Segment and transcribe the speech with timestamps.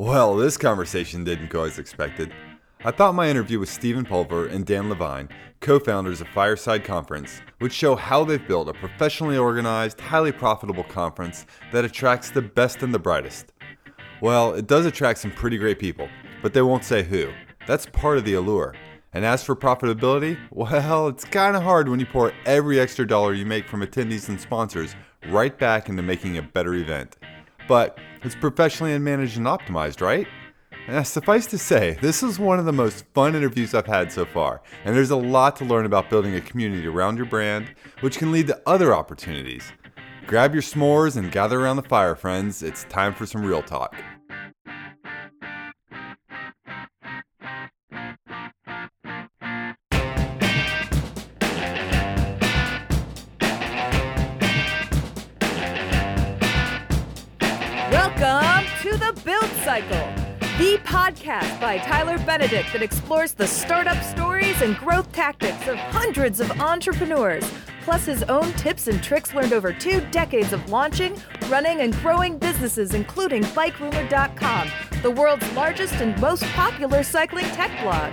[0.00, 2.32] Well, this conversation didn't go as expected.
[2.84, 5.28] I thought my interview with Steven Pulver and Dan Levine,
[5.58, 10.84] co founders of Fireside Conference, would show how they've built a professionally organized, highly profitable
[10.84, 13.52] conference that attracts the best and the brightest.
[14.20, 16.08] Well, it does attract some pretty great people,
[16.42, 17.32] but they won't say who.
[17.66, 18.76] That's part of the allure.
[19.12, 23.34] And as for profitability, well, it's kind of hard when you pour every extra dollar
[23.34, 24.94] you make from attendees and sponsors
[25.26, 27.16] right back into making a better event.
[27.68, 30.26] But it's professionally managed and optimized, right?
[31.04, 34.62] Suffice to say, this is one of the most fun interviews I've had so far,
[34.86, 38.32] and there's a lot to learn about building a community around your brand, which can
[38.32, 39.70] lead to other opportunities.
[40.26, 42.62] Grab your s'mores and gather around the fire, friends.
[42.62, 43.94] It's time for some real talk.
[59.28, 60.08] Cycle,
[60.56, 66.40] the podcast by Tyler Benedict that explores the startup stories and growth tactics of hundreds
[66.40, 67.44] of entrepreneurs,
[67.84, 71.14] plus his own tips and tricks learned over two decades of launching,
[71.50, 74.70] running, and growing businesses, including BikeRumor.com,
[75.02, 78.10] the world's largest and most popular cycling tech blog.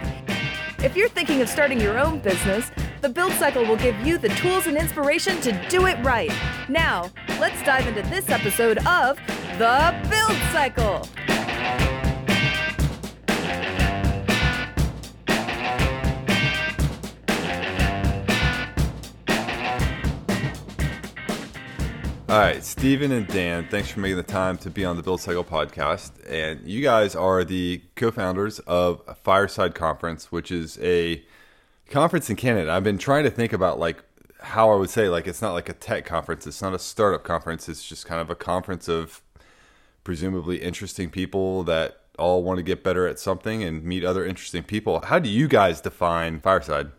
[0.83, 4.29] If you're thinking of starting your own business, the Build Cycle will give you the
[4.29, 6.31] tools and inspiration to do it right.
[6.69, 9.17] Now, let's dive into this episode of
[9.57, 11.07] The Build Cycle.
[22.27, 25.21] All right, Steven and Dan, thanks for making the time to be on the Build
[25.21, 26.11] Cycle podcast.
[26.27, 31.23] And you guys are the co founders of Fireside Conference, which is a
[31.89, 32.71] conference in Canada.
[32.71, 34.03] I've been trying to think about like
[34.39, 37.23] how I would say like it's not like a tech conference, it's not a startup
[37.23, 39.21] conference, it's just kind of a conference of
[40.03, 44.63] presumably interesting people that all want to get better at something and meet other interesting
[44.63, 45.01] people.
[45.05, 46.91] How do you guys define Fireside?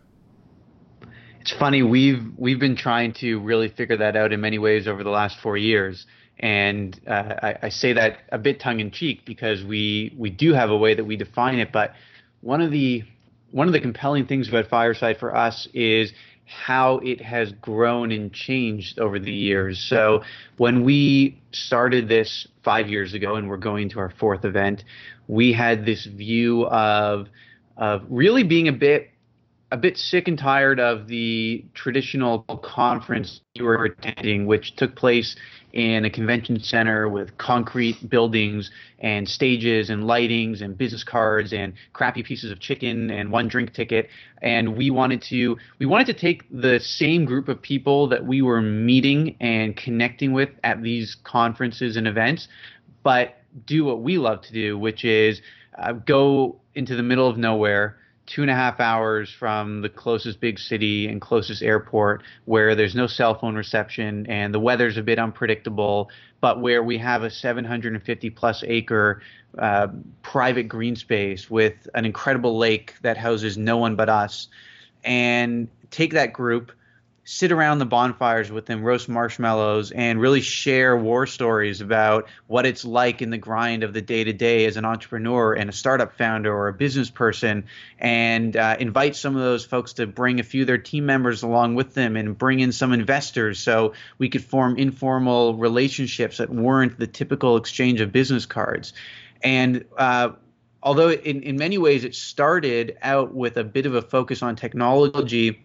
[1.47, 5.01] it's funny we've we've been trying to really figure that out in many ways over
[5.01, 6.05] the last four years
[6.39, 10.53] and uh, I, I, say that a bit tongue in cheek because we we do
[10.53, 11.93] have a way that we define it but
[12.41, 13.01] one of the
[13.57, 16.13] one of the compelling things about fireside for us is
[16.45, 19.79] how it has grown and changed over the years.
[19.79, 20.23] So
[20.57, 24.83] when we started this five years ago and we're going to our fourth event
[25.27, 27.27] we had this view of
[27.77, 29.09] of really being a bit
[29.71, 35.35] a bit sick and tired of the traditional conference you were attending, which took place
[35.73, 41.73] in a convention center with concrete buildings and stages and lightings and business cards and
[41.91, 44.07] crappy pieces of chicken and one drink ticket.
[44.41, 48.41] And we wanted to we wanted to take the same group of people that we
[48.41, 52.47] were meeting and connecting with at these conferences and events,
[53.03, 53.35] but
[53.65, 55.41] do what we love to do, which is
[55.77, 60.39] uh, go into the middle of nowhere two and a half hours from the closest
[60.39, 65.01] big city and closest airport where there's no cell phone reception and the weather's a
[65.01, 66.09] bit unpredictable,
[66.41, 69.21] but where we have a 750 plus acre
[69.57, 69.87] uh,
[70.21, 74.49] private green space with an incredible lake that houses no one but us.
[75.03, 76.71] And take that group
[77.29, 82.65] sit around the bonfires with them, roast marshmallows, and really share war stories about what
[82.65, 85.73] it's like in the grind of the day to day as an entrepreneur and a
[85.73, 87.65] startup founder or a business person,
[87.99, 91.43] and uh, invite some of those folks to bring a few of their team members
[91.43, 96.49] along with them and bring in some investors so we could form informal relationships that
[96.49, 98.93] weren't the typical exchange of business cards.
[99.43, 100.29] And uh,
[100.81, 104.55] although in, in many ways it started out with a bit of a focus on
[104.55, 105.61] technology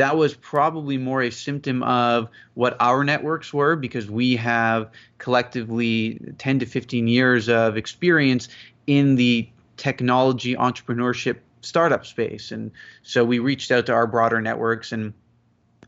[0.00, 6.18] that was probably more a symptom of what our networks were because we have collectively
[6.38, 8.48] 10 to 15 years of experience
[8.86, 9.46] in the
[9.76, 12.50] technology entrepreneurship startup space.
[12.50, 12.70] And
[13.02, 15.12] so we reached out to our broader networks and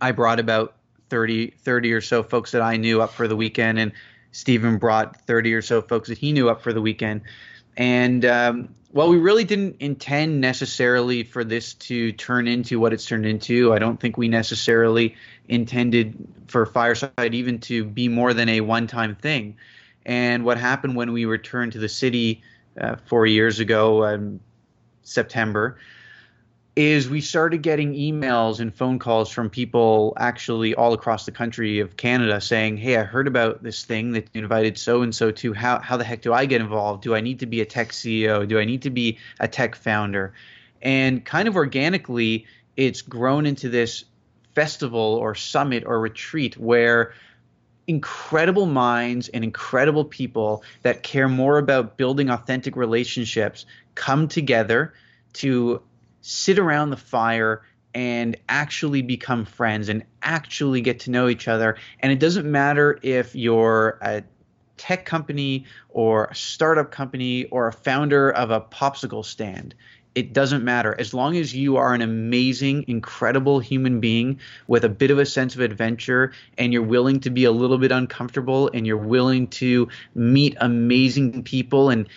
[0.02, 0.74] I brought about
[1.08, 3.92] 30, 30 or so folks that I knew up for the weekend and
[4.32, 7.22] Steven brought 30 or so folks that he knew up for the weekend.
[7.76, 13.06] And um, well, we really didn't intend necessarily for this to turn into what it's
[13.06, 13.72] turned into.
[13.72, 15.16] I don't think we necessarily
[15.48, 16.14] intended
[16.48, 19.56] for Fireside even to be more than a one time thing.
[20.04, 22.42] And what happened when we returned to the city
[22.78, 24.40] uh, four years ago, um,
[25.02, 25.78] September,
[26.74, 31.80] is we started getting emails and phone calls from people actually all across the country
[31.80, 35.30] of Canada saying, "Hey, I heard about this thing that you invited so and so
[35.32, 35.52] to.
[35.52, 37.02] How how the heck do I get involved?
[37.02, 38.48] Do I need to be a tech CEO?
[38.48, 40.32] Do I need to be a tech founder?"
[40.80, 42.46] And kind of organically,
[42.76, 44.04] it's grown into this
[44.54, 47.12] festival or summit or retreat where
[47.86, 54.94] incredible minds and incredible people that care more about building authentic relationships come together
[55.34, 55.82] to
[56.22, 57.62] sit around the fire
[57.94, 61.76] and actually become friends and actually get to know each other.
[62.00, 64.22] And it doesn't matter if you're a
[64.78, 69.74] tech company or a startup company or a founder of a popsicle stand.
[70.14, 70.94] It doesn't matter.
[70.98, 75.24] As long as you are an amazing, incredible human being with a bit of a
[75.24, 79.48] sense of adventure and you're willing to be a little bit uncomfortable and you're willing
[79.48, 82.08] to meet amazing people and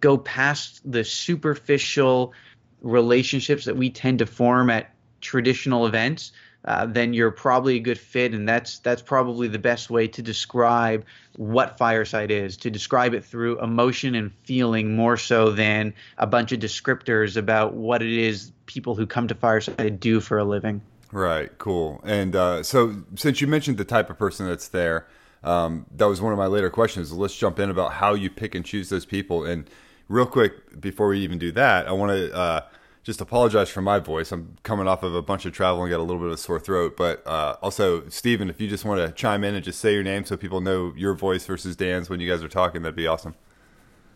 [0.00, 2.34] go past the superficial
[2.82, 4.90] relationships that we tend to form at
[5.20, 6.32] traditional events,
[6.64, 10.22] uh, then you're probably a good fit, and that's that's probably the best way to
[10.22, 11.04] describe
[11.36, 12.56] what fireside is.
[12.58, 17.74] To describe it through emotion and feeling more so than a bunch of descriptors about
[17.74, 20.80] what it is people who come to fireside do for a living.
[21.10, 21.56] Right.
[21.58, 22.00] Cool.
[22.04, 25.08] And uh, so, since you mentioned the type of person that's there,
[25.42, 27.12] um, that was one of my later questions.
[27.12, 29.44] Let's jump in about how you pick and choose those people.
[29.44, 29.68] And
[30.08, 32.32] real quick, before we even do that, I want to.
[32.32, 32.60] Uh,
[33.02, 34.30] just apologize for my voice.
[34.30, 36.36] I'm coming off of a bunch of travel and got a little bit of a
[36.36, 36.96] sore throat.
[36.96, 40.04] But uh, also, Steven, if you just want to chime in and just say your
[40.04, 43.06] name so people know your voice versus Dan's when you guys are talking, that'd be
[43.06, 43.34] awesome.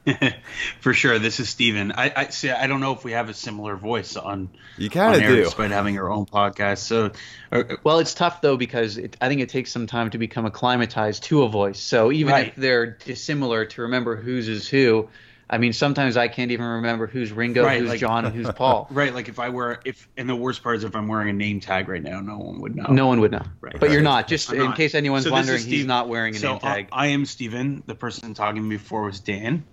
[0.80, 1.90] for sure, this is Steven.
[1.90, 2.48] I, I see.
[2.50, 4.50] I don't know if we have a similar voice on.
[4.78, 6.78] You kind of do, despite having our own podcast.
[6.78, 7.10] So,
[7.50, 10.46] uh, well, it's tough though because it, I think it takes some time to become
[10.46, 11.80] acclimatized to a voice.
[11.80, 12.48] So even right.
[12.48, 15.08] if they're dissimilar, to remember whose is who
[15.48, 18.50] I mean, sometimes I can't even remember who's Ringo, right, who's like, John, and who's
[18.50, 18.88] Paul.
[18.96, 19.14] Right.
[19.14, 21.60] Like if I wear, if, and the worst part is if I'm wearing a name
[21.60, 22.86] tag right now, no one would know.
[22.88, 23.42] No one would know.
[23.60, 23.72] Right.
[23.74, 23.92] But right.
[23.92, 24.26] you're not.
[24.26, 24.76] Just I'm in not.
[24.76, 26.88] case anyone's so wondering, he's not wearing a so name tag.
[26.90, 27.82] I, I am Steven.
[27.86, 29.64] The person talking before was Dan.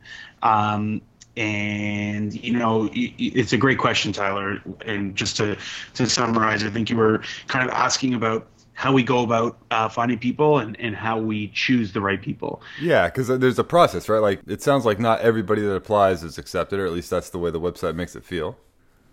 [0.43, 1.01] Um,
[1.35, 5.57] and you know it's a great question tyler and just to
[5.95, 9.87] to summarize i think you were kind of asking about how we go about uh,
[9.87, 12.61] finding people and, and how we choose the right people.
[12.81, 14.19] Yeah, because there's a process, right?
[14.19, 17.37] Like it sounds like not everybody that applies is accepted, or at least that's the
[17.37, 18.57] way the website makes it feel.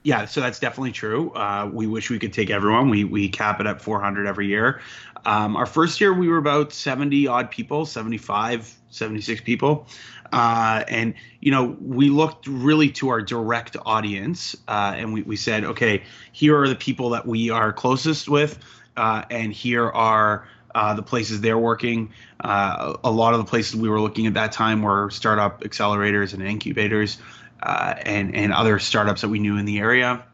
[0.03, 1.31] Yeah, so that's definitely true.
[1.33, 2.89] Uh, we wish we could take everyone.
[2.89, 4.81] We we cap it at 400 every year.
[5.27, 9.87] Um, our first year we were about 70 odd people, 75, 76 people.
[10.33, 15.35] Uh, and you know we looked really to our direct audience uh, and we, we
[15.35, 18.61] said okay here are the people that we are closest with
[18.97, 22.13] uh, and here are uh, the places they're working.
[22.39, 26.35] Uh, a lot of the places we were looking at that time were startup accelerators
[26.35, 27.19] and incubators,
[27.63, 30.25] uh, and and other startups that we knew in the area.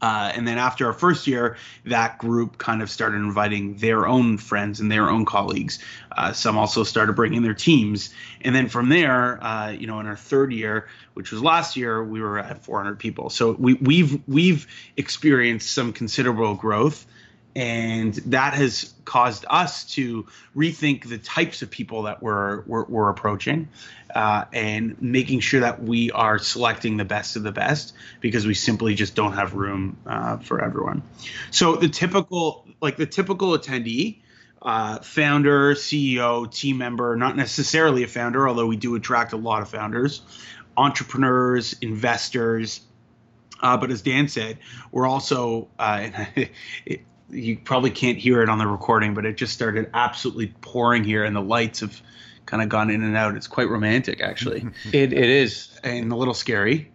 [0.00, 4.38] Uh, and then after our first year, that group kind of started inviting their own
[4.38, 5.80] friends and their own colleagues.
[6.16, 8.14] Uh, some also started bringing their teams.
[8.42, 9.40] And then from there,
[9.76, 13.28] you know, in our third year, which was last year, we were at 400 people.
[13.28, 17.04] So we, we've we've experienced some considerable growth
[17.56, 23.10] and that has caused us to rethink the types of people that we're we're, we're
[23.10, 23.68] approaching,
[24.14, 28.54] uh, and making sure that we are selecting the best of the best because we
[28.54, 31.02] simply just don't have room uh, for everyone.
[31.50, 34.18] So the typical like the typical attendee.
[34.60, 39.62] Uh, founder, CEO, team member, not necessarily a founder, although we do attract a lot
[39.62, 40.20] of founders,
[40.76, 42.80] entrepreneurs, investors,
[43.60, 44.58] uh, but as Dan said,
[44.92, 46.08] we're also, uh,
[47.30, 51.24] you probably can't hear it on the recording, but it just started absolutely pouring here,
[51.24, 52.00] and the lights have
[52.46, 53.36] kind of gone in and out.
[53.36, 54.66] It's quite romantic, actually.
[54.92, 56.90] it it is, and a little scary.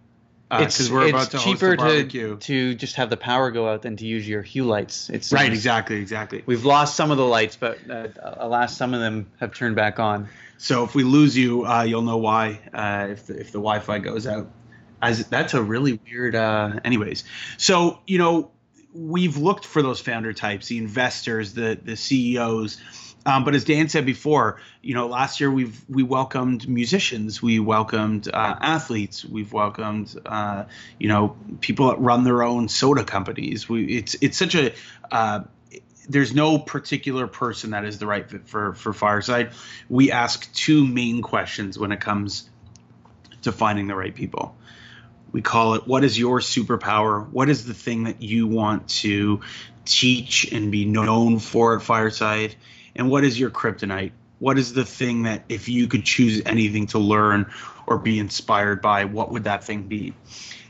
[0.52, 3.98] Uh, it's we're it's to cheaper to to just have the power go out than
[3.98, 5.10] to use your hue lights.
[5.10, 6.44] It's right, exactly, exactly.
[6.46, 10.00] We've lost some of the lights, but uh, alas, some of them have turned back
[10.00, 10.30] on.
[10.58, 12.60] So if we lose you, uh, you'll know why.
[12.72, 14.50] Uh, if the, if the Wi-Fi goes out,
[15.02, 16.36] as that's a really weird.
[16.36, 17.24] Uh, anyways,
[17.58, 18.52] so you know
[18.94, 22.80] we've looked for those founder types, the investors, the the CEOs.
[23.26, 27.60] Um, but as Dan said before, you know, last year we've we welcomed musicians, we
[27.60, 30.66] welcomed uh, athletes, we've welcomed uh,
[31.00, 33.70] you know people that run their own soda companies.
[33.70, 34.74] We it's it's such a
[35.12, 35.44] uh,
[36.10, 39.52] there's no particular person that is the right fit for for Fireside.
[39.90, 42.50] We ask two main questions when it comes
[43.44, 44.56] to finding the right people.
[45.34, 47.28] We call it what is your superpower?
[47.32, 49.42] What is the thing that you want to
[49.84, 52.56] teach and be known for at Fireside?
[52.96, 54.12] And what is your kryptonite?
[54.40, 57.52] What is the thing that if you could choose anything to learn
[57.88, 60.13] or be inspired by, what would that thing be?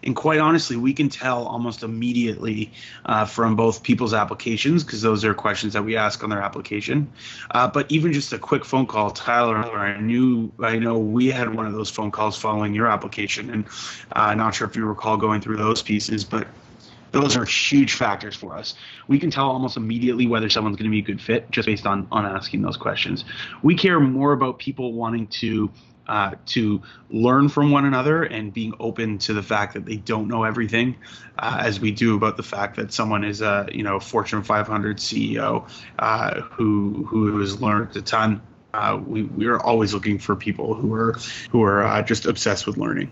[0.05, 2.71] And quite honestly, we can tell almost immediately
[3.05, 7.11] uh, from both people's applications, because those are questions that we ask on their application.
[7.51, 11.53] Uh, but even just a quick phone call, Tyler, I knew, I know we had
[11.53, 13.65] one of those phone calls following your application, and
[14.11, 16.47] uh, not sure if you recall going through those pieces, but
[17.11, 18.73] those are huge factors for us.
[19.07, 21.85] We can tell almost immediately whether someone's going to be a good fit just based
[21.85, 23.23] on on asking those questions.
[23.61, 25.69] We care more about people wanting to
[26.07, 30.27] uh, to learn from one another and being open to the fact that they don't
[30.27, 30.95] know everything,
[31.39, 34.97] uh, as we do about the fact that someone is a you know Fortune 500
[34.97, 35.69] CEO
[35.99, 38.41] uh, who who has learned a ton.
[38.73, 41.13] Uh, we we are always looking for people who are
[41.51, 43.11] who are uh, just obsessed with learning.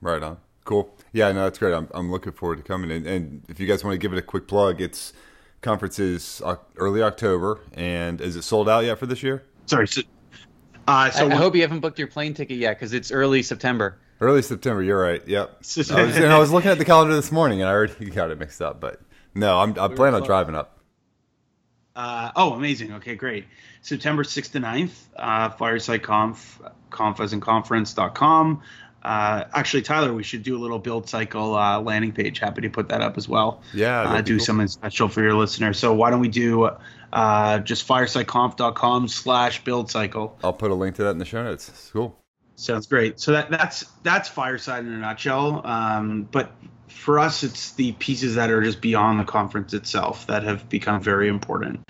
[0.00, 0.38] Right on.
[0.64, 0.94] Cool.
[1.12, 1.74] Yeah, no, that's great.
[1.74, 2.90] I'm, I'm looking forward to coming.
[2.90, 5.12] And, and if you guys want to give it a quick plug, it's
[5.62, 6.40] conferences
[6.76, 7.60] early October.
[7.74, 9.44] And is it sold out yet for this year?
[9.66, 9.88] Sorry.
[9.88, 10.02] So,
[10.90, 13.42] uh, so I, I hope you haven't booked your plane ticket yet because it's early
[13.42, 13.98] September.
[14.20, 14.82] Early September.
[14.82, 15.26] You're right.
[15.26, 15.48] Yep.
[15.92, 18.38] I was, I was looking at the calendar this morning and I already got it
[18.38, 18.80] mixed up.
[18.80, 19.00] But
[19.34, 20.78] no, I'm, I plan on driving up.
[21.96, 22.92] Uh, oh, amazing.
[22.94, 23.46] Okay, great.
[23.82, 28.62] September 6th to 9th, uh, Fireside Conf, conf as in conference.com.
[29.02, 32.38] Uh, actually, Tyler, we should do a little build cycle uh, landing page.
[32.38, 33.62] Happy to put that up as well.
[33.72, 34.44] Yeah, uh, do cool.
[34.44, 35.78] something special for your listeners.
[35.78, 36.70] So why don't we do
[37.12, 40.38] uh, just firesideconf.com slash build cycle?
[40.42, 41.68] I'll put a link to that in the show notes.
[41.68, 42.16] It's cool.
[42.56, 43.18] Sounds great.
[43.18, 45.66] So that that's that's Fireside in a nutshell.
[45.66, 46.52] Um, but
[46.88, 51.00] for us, it's the pieces that are just beyond the conference itself that have become
[51.00, 51.80] very important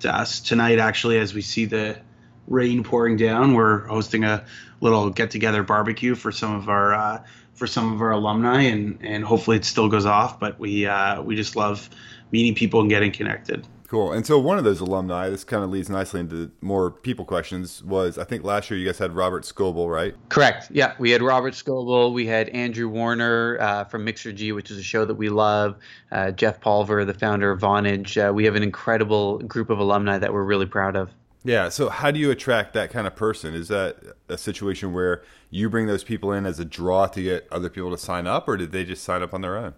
[0.00, 0.78] to us tonight.
[0.78, 1.98] Actually, as we see the
[2.46, 4.44] rain pouring down, we're hosting a
[4.80, 8.98] little get together barbecue for some of our uh, for some of our alumni, and
[9.02, 10.38] and hopefully it still goes off.
[10.38, 11.90] But we uh, we just love
[12.30, 13.66] meeting people and getting connected.
[13.90, 14.12] Cool.
[14.12, 17.82] And so one of those alumni, this kind of leads nicely into more people questions,
[17.82, 20.14] was I think last year you guys had Robert Scoble, right?
[20.28, 20.70] Correct.
[20.70, 22.12] Yeah, we had Robert Scoble.
[22.12, 25.74] We had Andrew Warner uh, from Mixergy, which is a show that we love.
[26.12, 28.16] Uh, Jeff Pulver, the founder of Vonage.
[28.16, 31.10] Uh, we have an incredible group of alumni that we're really proud of.
[31.42, 31.68] Yeah.
[31.68, 33.54] So, how do you attract that kind of person?
[33.54, 33.96] Is that
[34.28, 37.90] a situation where you bring those people in as a draw to get other people
[37.90, 39.74] to sign up, or did they just sign up on their own?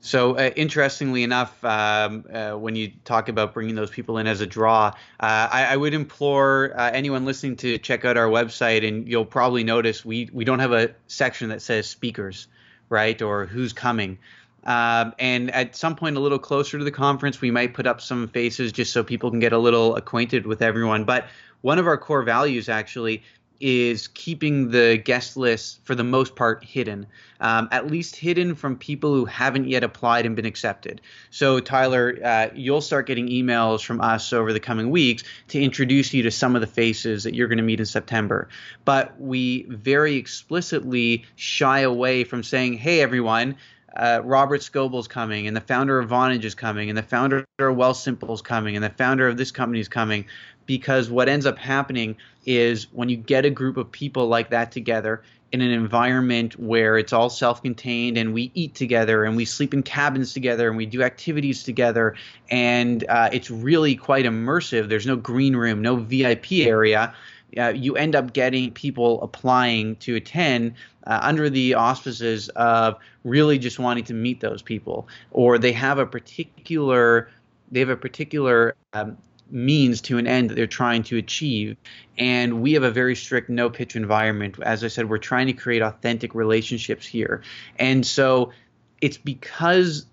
[0.00, 4.40] So, uh, interestingly enough, um, uh, when you talk about bringing those people in as
[4.40, 8.86] a draw, uh, I, I, would implore uh, anyone listening to check out our website,
[8.86, 12.46] and you'll probably notice we we don't have a section that says speakers,
[12.88, 14.18] right, or who's coming.
[14.64, 18.00] Um, and at some point, a little closer to the conference, we might put up
[18.00, 21.04] some faces just so people can get a little acquainted with everyone.
[21.04, 21.26] But
[21.62, 23.22] one of our core values actually
[23.60, 27.06] is keeping the guest list for the most part hidden,
[27.40, 31.00] um, at least hidden from people who haven't yet applied and been accepted.
[31.30, 36.14] So, Tyler, uh, you'll start getting emails from us over the coming weeks to introduce
[36.14, 38.48] you to some of the faces that you're going to meet in September.
[38.84, 43.56] But we very explicitly shy away from saying, hey, everyone,
[43.96, 47.76] uh, Robert Scoble's coming, and the founder of Vonage is coming, and the founder of
[47.76, 50.26] Wealthsimple is coming, and the founder of this company is coming.
[50.66, 54.70] Because what ends up happening is when you get a group of people like that
[54.70, 59.46] together in an environment where it's all self contained and we eat together and we
[59.46, 62.14] sleep in cabins together and we do activities together,
[62.50, 64.88] and uh, it's really quite immersive.
[64.88, 67.14] There's no green room, no VIP area.
[67.56, 70.74] Uh, you end up getting people applying to attend
[71.06, 75.98] uh, under the auspices of really just wanting to meet those people, or they have
[75.98, 77.30] a particular
[77.70, 79.16] they have a particular um,
[79.50, 81.76] means to an end that they're trying to achieve.
[82.18, 84.56] And we have a very strict no pitch environment.
[84.62, 87.42] As I said, we're trying to create authentic relationships here.
[87.78, 88.52] And so
[89.00, 90.06] it's because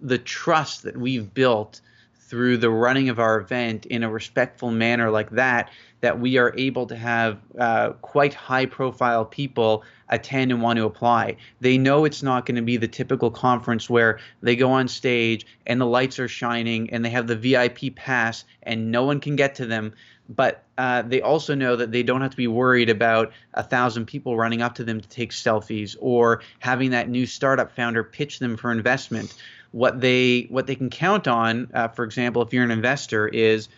[0.00, 1.80] the trust that we've built
[2.30, 5.70] through the running of our event in a respectful manner like that
[6.00, 10.84] that we are able to have uh, quite high profile people attend and want to
[10.84, 11.36] apply.
[11.60, 15.46] They know it's not going to be the typical conference where they go on stage
[15.66, 19.36] and the lights are shining and they have the VIP pass and no one can
[19.36, 19.92] get to them.
[20.28, 24.06] But uh, they also know that they don't have to be worried about a thousand
[24.06, 28.38] people running up to them to take selfies or having that new startup founder pitch
[28.38, 29.34] them for investment.
[29.72, 33.68] What they what they can count on, uh, for example, if you're an investor, is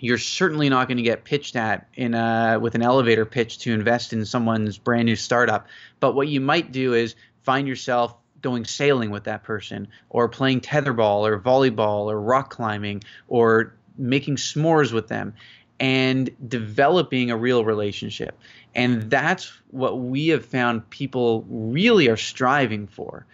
[0.00, 3.72] you're certainly not going to get pitched at in a, with an elevator pitch to
[3.72, 5.66] invest in someone's brand new startup.
[6.00, 10.62] But what you might do is find yourself going sailing with that person, or playing
[10.62, 15.34] tetherball, or volleyball, or rock climbing, or making s'mores with them,
[15.78, 18.38] and developing a real relationship.
[18.74, 23.26] And that's what we have found people really are striving for.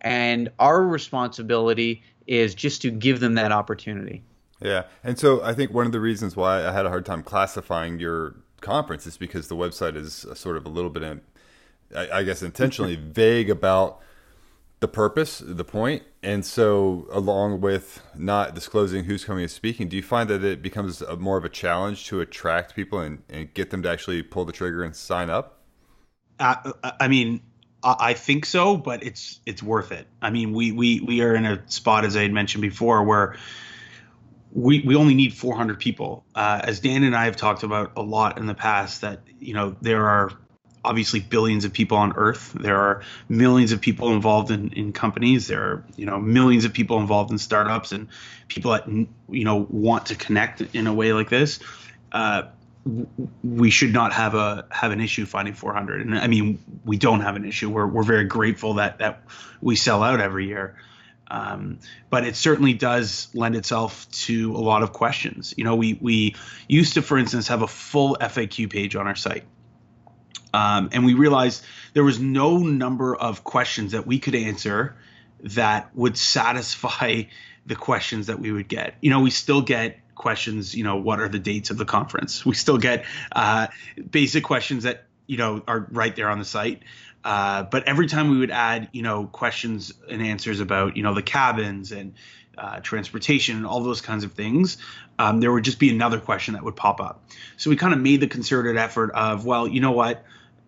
[0.00, 4.22] And our responsibility is just to give them that opportunity.
[4.60, 7.22] Yeah, and so I think one of the reasons why I had a hard time
[7.22, 11.20] classifying your conference is because the website is sort of a little bit, in,
[11.94, 14.00] I, I guess, intentionally vague about
[14.80, 19.96] the purpose, the point, and so along with not disclosing who's coming and speaking, do
[19.96, 23.52] you find that it becomes a, more of a challenge to attract people and, and
[23.54, 25.60] get them to actually pull the trigger and sign up?
[26.38, 27.40] Uh, I mean,
[27.84, 30.06] I think so, but it's it's worth it.
[30.22, 33.36] I mean, we we we are in a spot as I had mentioned before where
[34.54, 36.24] we we only need 400 people.
[36.34, 39.52] Uh, as Dan and I have talked about a lot in the past, that you
[39.52, 40.30] know there are
[40.84, 42.52] obviously billions of people on Earth.
[42.52, 45.48] There are millions of people involved in, in companies.
[45.48, 48.08] There are you know millions of people involved in startups and
[48.46, 51.58] people that you know want to connect in a way like this.
[52.12, 52.44] Uh,
[53.42, 57.22] we should not have a have an issue finding 400 and i mean we don't
[57.22, 59.22] have an issue we're, we're very grateful that that
[59.62, 60.76] we sell out every year
[61.28, 61.78] um,
[62.10, 65.54] but it certainly does lend itself to a lot of questions.
[65.56, 66.36] You know we we
[66.68, 69.44] used to for instance have a full faq page on our site.
[70.52, 71.64] Um, and we realized
[71.94, 74.96] there was no number of questions that we could answer
[75.40, 77.24] that would satisfy
[77.66, 78.94] the questions that we would get.
[79.00, 82.44] You know we still get questions, you know, what are the dates of the conference?
[82.46, 83.68] We still get uh,
[84.10, 86.82] basic questions that, you know, are right there on the site.
[87.24, 91.14] Uh, but every time we would add, you know, questions and answers about, you know,
[91.14, 92.14] the cabins and
[92.58, 94.76] uh, transportation and all those kinds of things,
[95.18, 97.24] um, there would just be another question that would pop up.
[97.56, 100.24] So we kind of made the concerted effort of, well, you know what?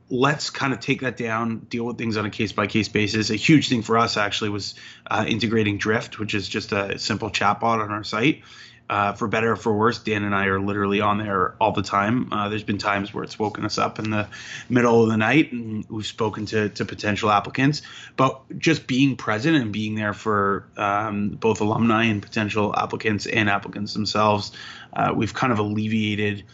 [0.09, 3.31] Let's kind of take that down, deal with things on a case by case basis.
[3.31, 4.75] A huge thing for us actually was
[5.11, 8.43] uh, integrating Drift, which is just a simple chatbot on our site
[8.89, 11.83] uh, for better or for worse, Dan and I are literally on there all the
[11.83, 12.33] time.
[12.33, 14.29] Uh, there's been times where it's woken us up in the
[14.69, 17.83] middle of the night, and we've spoken to, to potential applicants.
[18.17, 23.49] But just being present and being there for um, both alumni and potential applicants and
[23.49, 24.53] applicants themselves,
[24.93, 26.45] uh, we've kind of alleviated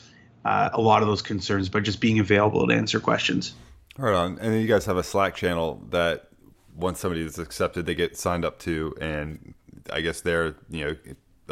[0.45, 3.55] uh, a lot of those concerns by just being available to answer questions.
[3.99, 4.39] Right on.
[4.39, 6.29] And then you guys have a Slack channel that
[6.75, 9.55] once somebody is accepted, they get signed up to, and
[9.93, 10.97] I guess they're you know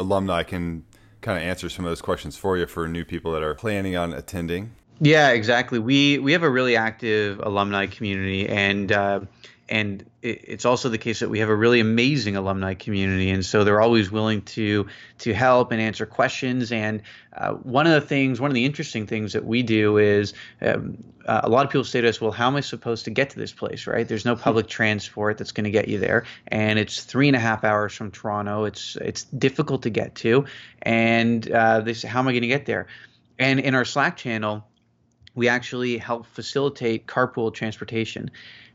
[0.00, 0.84] alumni can
[1.20, 3.96] kind of answer some of those questions for you for new people that are planning
[3.96, 4.72] on attending.
[5.00, 5.78] Yeah, exactly.
[5.78, 9.20] We we have a really active alumni community, and uh,
[9.70, 13.62] and it's also the case that we have a really amazing alumni community, and so
[13.62, 14.86] they're always willing to
[15.18, 16.72] to help and answer questions.
[16.72, 20.34] And uh, one of the things, one of the interesting things that we do is
[20.60, 23.10] um, uh, a lot of people say to us, "Well, how am I supposed to
[23.10, 24.06] get to this place?" Right?
[24.06, 27.40] There's no public transport that's going to get you there, and it's three and a
[27.40, 28.64] half hours from Toronto.
[28.64, 30.46] It's it's difficult to get to,
[30.82, 32.88] and uh, they say, "How am I going to get there?"
[33.38, 34.66] And in our Slack channel,
[35.34, 38.30] we actually help facilitate carpool transportation.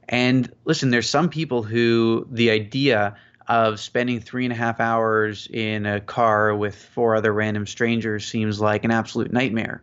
[0.09, 3.15] And listen, there's some people who the idea
[3.47, 8.25] of spending three and a half hours in a car with four other random strangers
[8.25, 9.81] seems like an absolute nightmare.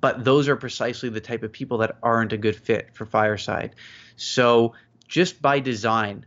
[0.00, 3.74] But those are precisely the type of people that aren't a good fit for Fireside.
[4.16, 4.74] So,
[5.08, 6.24] just by design,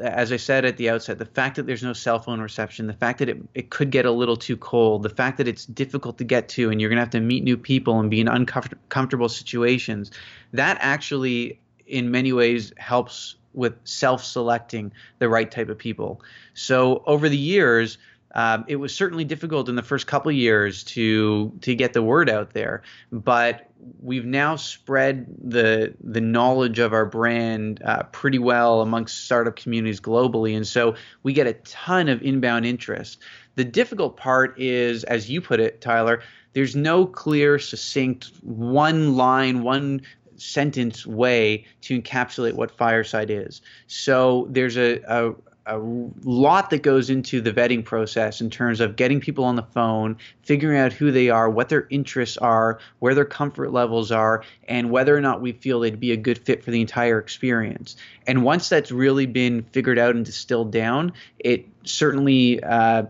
[0.00, 2.92] as I said at the outset, the fact that there's no cell phone reception, the
[2.92, 6.18] fact that it, it could get a little too cold, the fact that it's difficult
[6.18, 8.28] to get to and you're going to have to meet new people and be in
[8.28, 10.10] uncomfortable situations,
[10.52, 11.60] that actually
[11.90, 16.22] in many ways helps with self-selecting the right type of people.
[16.54, 17.98] So over the years,
[18.34, 22.30] um, it was certainly difficult in the first couple years to to get the word
[22.30, 23.68] out there, but
[24.00, 30.00] we've now spread the the knowledge of our brand uh, pretty well amongst startup communities
[30.00, 33.18] globally, and so we get a ton of inbound interest.
[33.56, 36.22] The difficult part is, as you put it, Tyler,
[36.52, 40.02] there's no clear, succinct, one line, one
[40.40, 43.60] sentence way to encapsulate what Fireside is.
[43.86, 45.34] So there's a, a
[45.66, 45.78] a
[46.24, 50.16] lot that goes into the vetting process in terms of getting people on the phone,
[50.42, 54.90] figuring out who they are, what their interests are, where their comfort levels are, and
[54.90, 57.94] whether or not we feel they'd be a good fit for the entire experience.
[58.26, 63.04] And once that's really been figured out and distilled down, it certainly uh,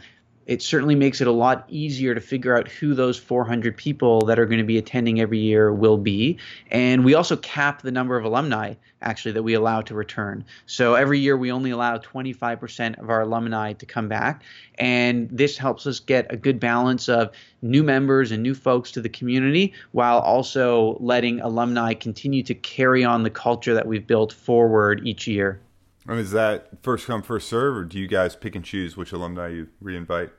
[0.50, 4.36] it certainly makes it a lot easier to figure out who those 400 people that
[4.36, 6.38] are going to be attending every year will be.
[6.72, 10.44] And we also cap the number of alumni actually that we allow to return.
[10.66, 14.42] So every year we only allow 25% of our alumni to come back.
[14.76, 17.30] And this helps us get a good balance of
[17.62, 23.04] new members and new folks to the community while also letting alumni continue to carry
[23.04, 25.60] on the culture that we've built forward each year.
[26.08, 29.48] Is that first come first serve, or do you guys pick and choose which alumni
[29.48, 30.30] you reinvite?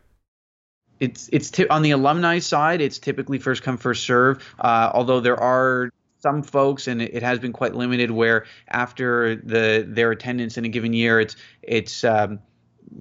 [1.01, 2.79] It's it's t- on the alumni side.
[2.79, 4.47] It's typically first come first serve.
[4.59, 9.83] Uh, although there are some folks, and it, has been quite limited, where after the
[9.87, 12.39] their attendance in a given year, it's it's um,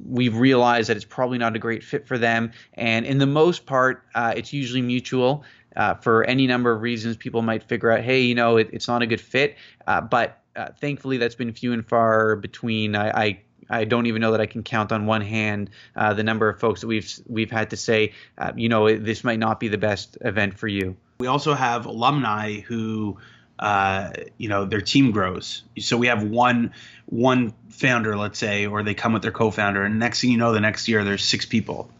[0.06, 2.52] we've realized that it's probably not a great fit for them.
[2.74, 5.44] And in the most part, uh, it's usually mutual.
[5.76, 8.88] Uh, for any number of reasons, people might figure out, hey, you know, it, it's
[8.88, 9.56] not a good fit.
[9.86, 12.96] Uh, but uh, thankfully, that's been few and far between.
[12.96, 16.24] I, I I don't even know that I can count on one hand uh, the
[16.24, 19.60] number of folks that we've we've had to say, uh, you know, this might not
[19.60, 20.96] be the best event for you.
[21.20, 23.18] We also have alumni who
[23.60, 25.62] uh, you know their team grows.
[25.78, 26.72] So we have one
[27.06, 30.52] one founder, let's say, or they come with their co-founder, and next thing you know,
[30.52, 31.90] the next year there's six people,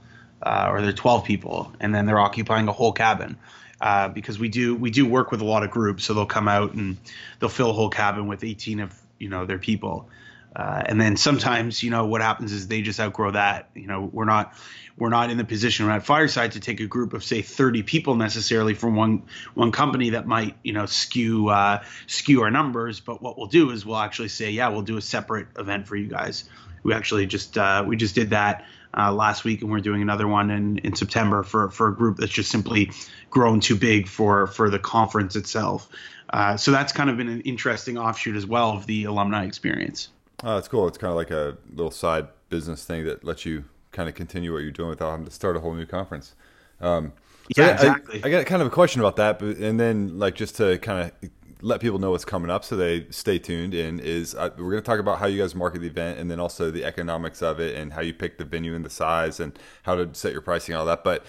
[0.42, 3.36] uh, or there's 12 people, and then they're occupying a whole cabin.
[3.80, 6.48] Uh, because we do we do work with a lot of groups, so they'll come
[6.48, 6.96] out and
[7.38, 10.08] they'll fill a whole cabin with 18 of you know their people,
[10.54, 13.70] uh, and then sometimes you know what happens is they just outgrow that.
[13.74, 14.54] You know we're not
[14.96, 18.16] we're not in the position at Fireside to take a group of say 30 people
[18.16, 19.22] necessarily from one
[19.54, 23.00] one company that might you know skew uh, skew our numbers.
[23.00, 25.96] But what we'll do is we'll actually say, yeah, we'll do a separate event for
[25.96, 26.44] you guys.
[26.82, 28.64] We actually just uh, we just did that
[28.96, 32.16] uh, last week, and we're doing another one in, in September for for a group
[32.16, 32.90] that's just simply
[33.30, 35.88] grown too big for for the conference itself.
[36.32, 40.08] Uh, so that's kind of been an interesting offshoot as well of the alumni experience.
[40.42, 40.88] Oh, that's cool.
[40.88, 44.52] It's kind of like a little side business thing that lets you kind of continue
[44.52, 46.34] what you're doing without having to start a whole new conference.
[46.80, 47.12] Um,
[47.54, 48.22] so yeah, exactly.
[48.22, 50.78] I, I, got kind of a question about that, but and then like just to
[50.78, 51.30] kind of
[51.62, 54.82] let people know what's coming up so they stay tuned in is uh, we're going
[54.82, 57.60] to talk about how you guys market the event and then also the economics of
[57.60, 60.40] it and how you pick the venue and the size and how to set your
[60.40, 61.24] pricing all that but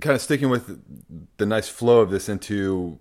[0.00, 0.80] kind of sticking with
[1.36, 2.98] the nice flow of this into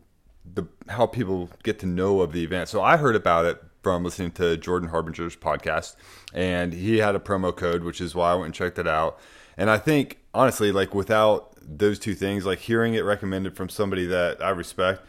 [0.54, 4.04] the how people get to know of the event so i heard about it from
[4.04, 5.96] listening to Jordan Harbinger's podcast,
[6.34, 9.20] and he had a promo code, which is why I went and checked it out.
[9.58, 14.06] And I think honestly, like without those two things, like hearing it recommended from somebody
[14.08, 15.02] that I respect,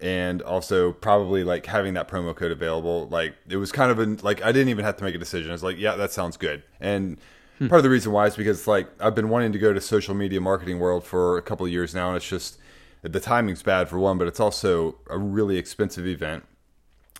[0.00, 4.06] and also probably like having that promo code available, like it was kind of a
[4.24, 5.50] like I didn't even have to make a decision.
[5.50, 6.62] I was like, yeah, that sounds good.
[6.80, 7.18] And
[7.58, 7.68] hmm.
[7.68, 10.14] part of the reason why is because like I've been wanting to go to social
[10.14, 12.58] media marketing world for a couple of years now, and it's just
[13.02, 16.44] the timing's bad for one, but it's also a really expensive event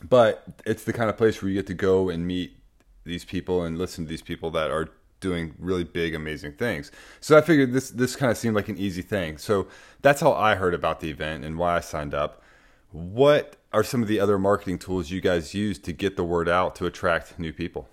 [0.02, 2.56] but it's the kind of place where you get to go and meet
[3.04, 4.88] these people and listen to these people that are
[5.20, 6.92] doing really big amazing things.
[7.20, 9.38] So i figured this this kind of seemed like an easy thing.
[9.38, 9.66] So
[10.02, 12.42] that's how i heard about the event and why i signed up.
[12.92, 16.48] What are some of the other marketing tools you guys use to get the word
[16.48, 17.88] out to attract new people?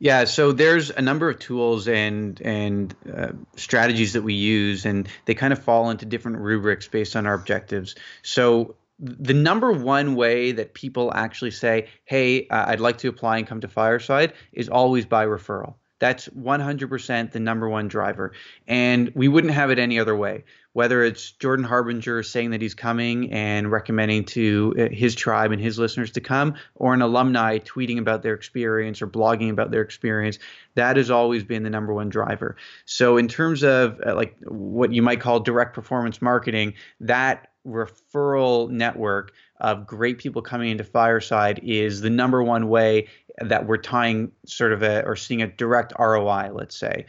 [0.00, 5.08] Yeah, so there's a number of tools and and uh, strategies that we use, and
[5.24, 7.96] they kind of fall into different rubrics based on our objectives.
[8.22, 13.38] So the number one way that people actually say, "Hey, uh, I'd like to apply
[13.38, 15.74] and come to Fireside," is always by referral.
[16.00, 18.32] That's 100% the number one driver,
[18.66, 20.44] and we wouldn't have it any other way.
[20.72, 25.60] Whether it's Jordan Harbinger saying that he's coming and recommending to uh, his tribe and
[25.60, 29.82] his listeners to come, or an alumni tweeting about their experience or blogging about their
[29.82, 30.38] experience,
[30.76, 32.56] that has always been the number one driver.
[32.84, 38.70] So, in terms of uh, like what you might call direct performance marketing, that referral
[38.70, 43.08] network of great people coming into Fireside is the number one way
[43.40, 47.06] that we're tying sort of a or seeing a direct ROI, let's say.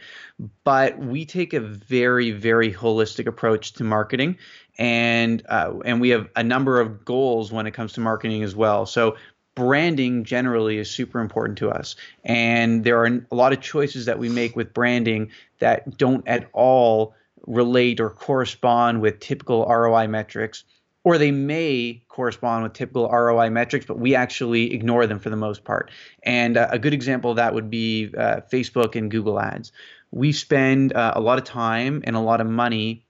[0.64, 4.38] But we take a very, very holistic approach to marketing,
[4.78, 8.54] and uh, and we have a number of goals when it comes to marketing as
[8.54, 8.86] well.
[8.86, 9.16] So
[9.54, 11.96] branding generally is super important to us.
[12.24, 16.48] And there are a lot of choices that we make with branding that don't at
[16.52, 17.14] all
[17.46, 20.64] relate or correspond with typical ROI metrics,
[21.04, 25.36] or they may correspond with typical ROI metrics, but we actually ignore them for the
[25.36, 25.90] most part.
[26.22, 29.72] And uh, a good example of that would be uh, Facebook and Google Ads.
[30.10, 33.04] We spend uh, a lot of time and a lot of money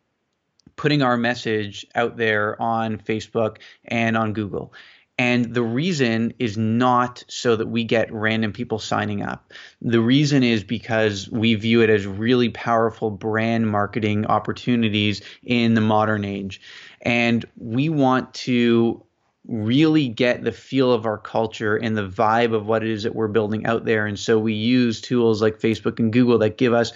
[0.76, 4.72] putting our message out there on Facebook and on Google.
[5.20, 9.52] And the reason is not so that we get random people signing up.
[9.82, 15.82] The reason is because we view it as really powerful brand marketing opportunities in the
[15.82, 16.62] modern age.
[17.02, 19.04] And we want to
[19.46, 23.14] really get the feel of our culture and the vibe of what it is that
[23.14, 24.06] we're building out there.
[24.06, 26.94] And so we use tools like Facebook and Google that give us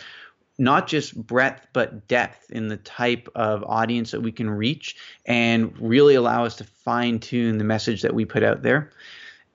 [0.59, 5.75] not just breadth but depth in the type of audience that we can reach and
[5.81, 8.91] really allow us to fine tune the message that we put out there.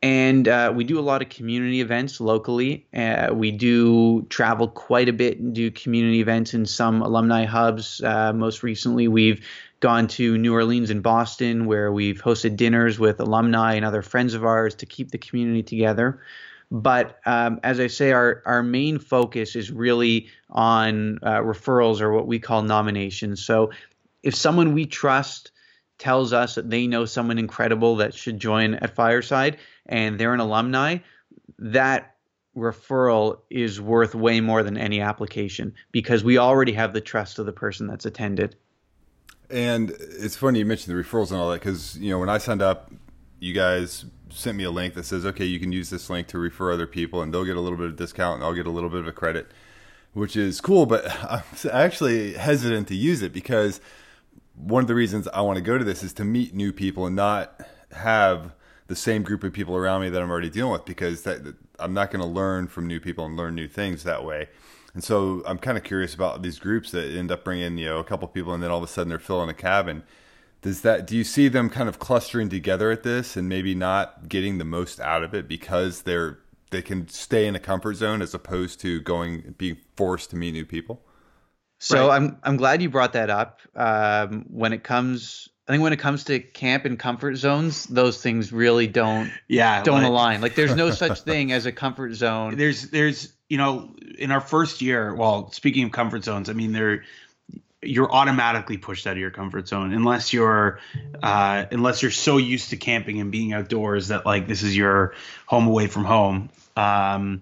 [0.02, 2.88] And uh, we do a lot of community events locally.
[2.94, 8.02] Uh, we do travel quite a bit and do community events in some alumni hubs.
[8.02, 9.46] Uh, most recently, we've
[9.82, 14.34] gone to New Orleans and Boston, where we've hosted dinners with alumni and other friends
[14.34, 16.22] of ours to keep the community together.
[16.71, 22.12] But um, as I say, our, our main focus is really on uh, referrals or
[22.12, 23.43] what we call nominations.
[23.43, 23.71] So
[24.21, 25.51] if someone we trust
[25.97, 30.39] tells us that they know someone incredible that should join at Fireside and they're an
[30.39, 30.99] alumni,
[31.58, 32.15] that
[32.55, 37.45] referral is worth way more than any application because we already have the trust of
[37.45, 38.55] the person that's attended.
[39.49, 42.38] And it's funny you mentioned the referrals and all that because you know when I
[42.38, 42.91] signed up,
[43.39, 46.39] you guys sent me a link that says, okay, you can use this link to
[46.39, 48.72] refer other people, and they'll get a little bit of discount, and I'll get a
[48.72, 49.52] little bit of a credit,
[50.13, 50.86] which is cool.
[50.86, 53.82] But I'm actually hesitant to use it because
[54.56, 57.06] one of the reasons I want to go to this is to meet new people
[57.06, 57.62] and not
[57.92, 58.54] have
[58.88, 61.94] the same group of people around me that I'm already dealing with because that, I'm
[61.94, 64.50] not going to learn from new people and learn new things that way.
[64.94, 68.00] And so I'm kind of curious about these groups that end up bringing you know
[68.00, 70.04] a couple people and then all of a sudden they're filling a cabin.
[70.62, 74.28] Does that do you see them kind of clustering together at this and maybe not
[74.28, 76.39] getting the most out of it because they're
[76.72, 80.52] they can stay in a comfort zone as opposed to going being forced to meet
[80.52, 81.02] new people?
[81.80, 82.17] So right.
[82.17, 83.62] I'm I'm glad you brought that up.
[83.76, 88.22] Um, when it comes, I think when it comes to camp and comfort zones, those
[88.22, 90.41] things really don't yeah don't like, align.
[90.41, 92.58] Like there's no such thing as a comfort zone.
[92.58, 95.15] There's there's you know in our first year.
[95.15, 97.04] Well, speaking of comfort zones, I mean there
[97.82, 100.80] you're automatically pushed out of your comfort zone unless you're
[101.24, 105.13] uh, unless you're so used to camping and being outdoors that like this is your
[105.46, 106.50] home away from home.
[106.76, 107.42] Um,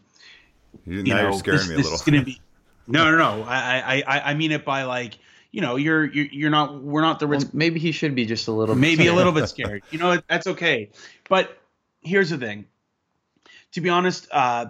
[0.85, 1.91] you, now know, you're scaring this, me a little.
[1.91, 2.41] This is gonna be,
[2.87, 3.43] no, no, no.
[3.47, 5.17] I, I, I mean it by like
[5.51, 8.47] you know you're you're, you're not we're not the well, maybe he should be just
[8.47, 9.83] a little maybe a little bit scared.
[9.89, 10.91] You know that's okay.
[11.27, 11.57] But
[12.01, 12.65] here's the thing.
[13.73, 14.67] To be honest, uh,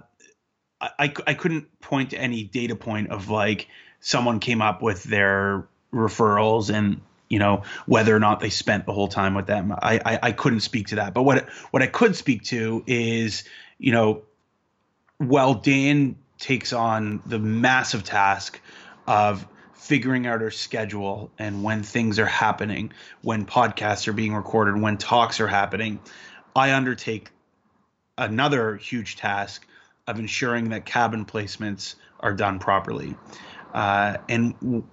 [0.79, 3.67] I I couldn't point to any data point of like
[3.99, 8.93] someone came up with their referrals and you know whether or not they spent the
[8.93, 9.71] whole time with them.
[9.71, 13.43] I, I, I couldn't speak to that, but what what I could speak to is
[13.77, 14.23] you know
[15.17, 18.59] while Dan takes on the massive task
[19.07, 24.79] of figuring out our schedule and when things are happening, when podcasts are being recorded,
[24.79, 25.99] when talks are happening,
[26.55, 27.29] I undertake
[28.17, 29.65] another huge task
[30.07, 33.15] of ensuring that cabin placements are done properly.
[33.73, 34.83] Uh, and w-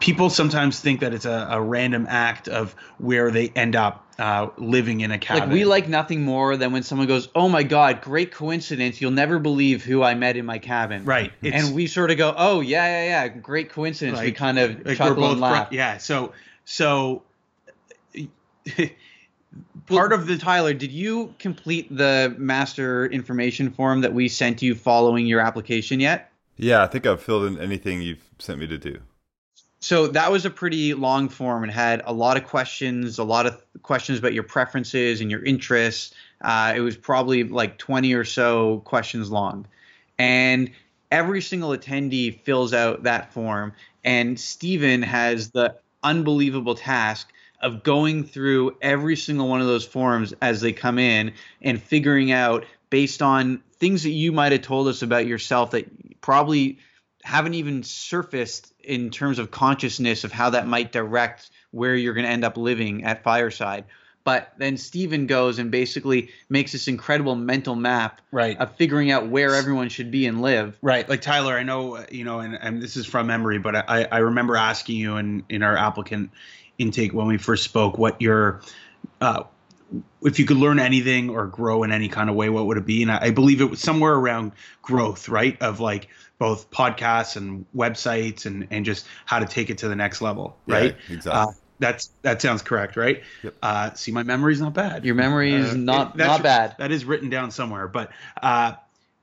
[0.00, 4.48] people sometimes think that it's a, a, random act of where they end up uh,
[4.56, 5.48] living in a cabin.
[5.48, 9.00] Like we like nothing more than when someone goes, "Oh my God, great coincidence!
[9.00, 12.34] You'll never believe who I met in my cabin." Right, and we sort of go,
[12.36, 15.68] "Oh yeah, yeah, yeah, great coincidence." We kind of like chuckle and laugh.
[15.72, 16.32] Yeah, so
[16.64, 17.22] so.
[19.86, 24.74] part of the Tyler, did you complete the master information form that we sent you
[24.74, 26.31] following your application yet?
[26.62, 29.00] Yeah, I think I've filled in anything you've sent me to do.
[29.80, 33.46] So that was a pretty long form and had a lot of questions, a lot
[33.46, 36.14] of questions about your preferences and your interests.
[36.40, 39.66] Uh, it was probably like 20 or so questions long.
[40.20, 40.70] And
[41.10, 43.72] every single attendee fills out that form.
[44.04, 50.32] And Steven has the unbelievable task of going through every single one of those forms
[50.40, 54.86] as they come in and figuring out based on things that you might have told
[54.86, 55.86] us about yourself that
[56.22, 56.78] probably
[57.22, 62.24] haven't even surfaced in terms of consciousness of how that might direct where you're going
[62.24, 63.84] to end up living at Fireside.
[64.24, 68.56] But then Steven goes and basically makes this incredible mental map right.
[68.58, 70.78] of figuring out where everyone should be and live.
[70.80, 71.08] Right.
[71.08, 74.18] Like Tyler, I know, you know, and, and this is from memory, but I, I
[74.18, 76.30] remember asking you in, in our applicant
[76.78, 78.60] intake when we first spoke what your,
[79.20, 79.42] uh,
[80.22, 82.86] if you could learn anything or grow in any kind of way, what would it
[82.86, 83.02] be?
[83.02, 85.60] And I, I believe it was somewhere around growth, right?
[85.60, 89.96] Of like both podcasts and websites and and just how to take it to the
[89.96, 90.96] next level, right?
[91.08, 91.32] Yeah, exactly.
[91.32, 91.46] Uh,
[91.78, 93.22] that's that sounds correct, right?
[93.42, 93.54] Yep.
[93.62, 95.04] Uh, see, my memory's not bad.
[95.04, 96.76] Your memory is uh, not it, not bad.
[96.78, 98.74] That is written down somewhere, but uh,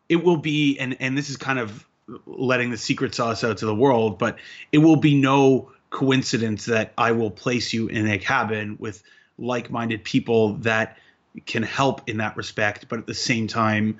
[0.10, 1.86] it will be, and and this is kind of
[2.25, 4.38] letting the secret sauce out to the world, but
[4.71, 9.01] it will be no coincidence that I will place you in a cabin with
[9.39, 10.97] like-minded people that
[11.45, 13.99] can help in that respect, but at the same time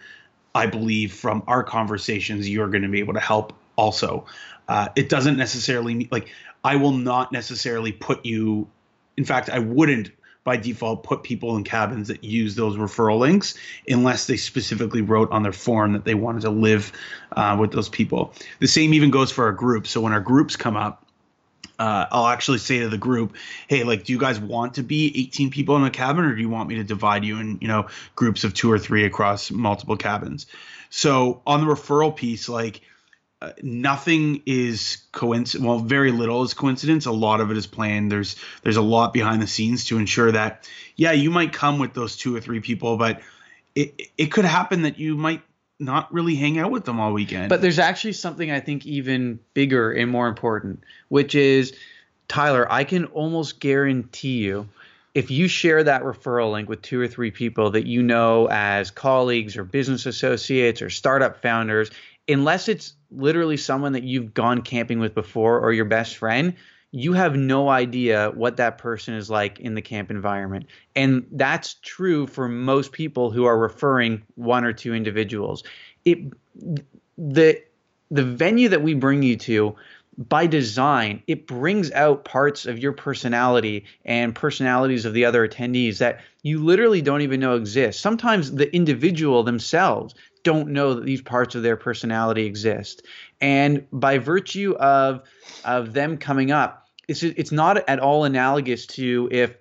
[0.54, 4.26] I believe from our conversations, you're going to be able to help also.
[4.68, 6.30] Uh, it doesn't necessarily mean like
[6.64, 8.68] I will not necessarily put you.
[9.18, 10.12] In fact, I wouldn't
[10.44, 13.56] by default put people in cabins that use those referral links
[13.88, 16.92] unless they specifically wrote on their form that they wanted to live
[17.34, 18.34] uh, with those people.
[18.60, 19.92] The same even goes for our groups.
[19.92, 21.06] So when our groups come up,
[21.80, 23.36] uh, I'll actually say to the group,
[23.68, 26.42] hey, like, do you guys want to be 18 people in a cabin, or do
[26.42, 29.50] you want me to divide you in, you know, groups of two or three across
[29.50, 30.46] multiple cabins?
[30.90, 32.82] So on the referral piece, like,
[33.42, 35.66] uh, nothing is coincidence.
[35.66, 37.06] Well, very little is coincidence.
[37.06, 38.12] A lot of it is planned.
[38.12, 41.94] There's there's a lot behind the scenes to ensure that, yeah, you might come with
[41.94, 43.22] those two or three people, but
[43.76, 45.42] it it could happen that you might
[45.80, 47.50] not really hang out with them all weekend.
[47.50, 51.74] But there's actually something I think even bigger and more important, which is
[52.28, 54.68] Tyler, I can almost guarantee you
[55.16, 58.92] if you share that referral link with two or three people that you know as
[58.92, 61.90] colleagues or business associates or startup founders,
[62.28, 66.54] unless it's literally someone that you've gone camping with before or your best friend,
[66.92, 70.66] you have no idea what that person is like in the camp environment.
[70.96, 75.64] And that's true for most people who are referring one or two individuals.
[76.06, 76.20] It
[77.18, 77.62] the
[78.12, 79.76] the venue that we bring you to
[80.28, 86.00] by design, it brings out parts of your personality and personalities of the other attendees
[86.00, 88.02] that you literally don't even know exist.
[88.02, 93.06] Sometimes the individual themselves don't know that these parts of their personality exist.
[93.40, 95.24] And by virtue of
[95.64, 96.79] of them coming up,
[97.10, 99.58] it's it's not at all analogous to if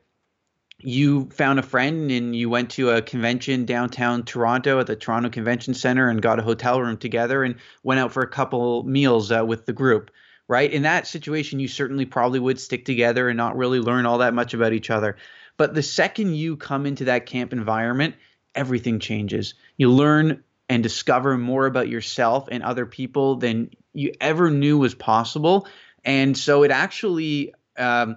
[0.80, 5.28] you found a friend and you went to a convention downtown Toronto at the Toronto
[5.28, 9.32] Convention Center and got a hotel room together and went out for a couple meals
[9.32, 10.12] uh, with the group,
[10.46, 10.70] right?
[10.70, 14.34] In that situation, you certainly probably would stick together and not really learn all that
[14.34, 15.16] much about each other.
[15.56, 18.14] But the second you come into that camp environment,
[18.54, 19.54] everything changes.
[19.78, 24.94] You learn and discover more about yourself and other people than you ever knew was
[24.94, 25.66] possible.
[26.04, 28.16] And so it actually, um,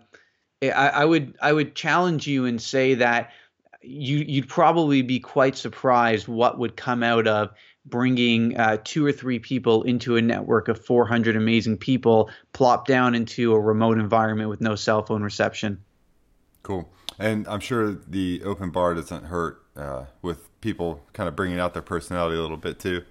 [0.61, 3.31] I, I would I would challenge you and say that
[3.81, 7.51] you you'd probably be quite surprised what would come out of
[7.85, 13.15] bringing uh, two or three people into a network of 400 amazing people plopped down
[13.15, 15.83] into a remote environment with no cell phone reception.
[16.63, 16.87] Cool.
[17.17, 21.73] And I'm sure the open bar doesn't hurt uh, with people kind of bringing out
[21.73, 23.03] their personality a little bit too.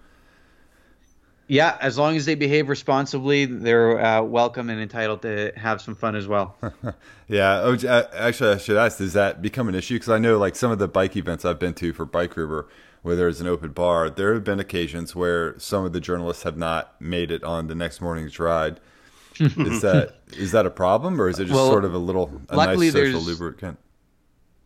[1.50, 5.96] Yeah, as long as they behave responsibly, they're uh, welcome and entitled to have some
[5.96, 6.56] fun as well.
[7.26, 7.74] yeah, oh,
[8.14, 9.96] actually, I should ask: Does that become an issue?
[9.96, 12.68] Because I know, like some of the bike events I've been to for Bikerumor,
[13.02, 16.56] where there's an open bar, there have been occasions where some of the journalists have
[16.56, 18.78] not made it on the next morning's ride.
[19.40, 22.30] is that is that a problem, or is it just well, sort of a little
[22.48, 23.76] a nice social lubricant?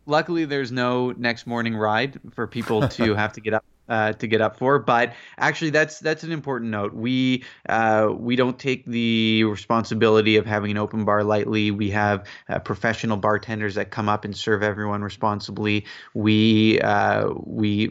[0.05, 4.27] Luckily, there's no next morning ride for people to have to get up uh, to
[4.27, 4.79] get up for.
[4.79, 6.95] But actually, that's that's an important note.
[6.95, 11.71] We uh, we don't take the responsibility of having an open bar lightly.
[11.71, 15.85] We have uh, professional bartenders that come up and serve everyone responsibly.
[16.15, 17.91] We uh, we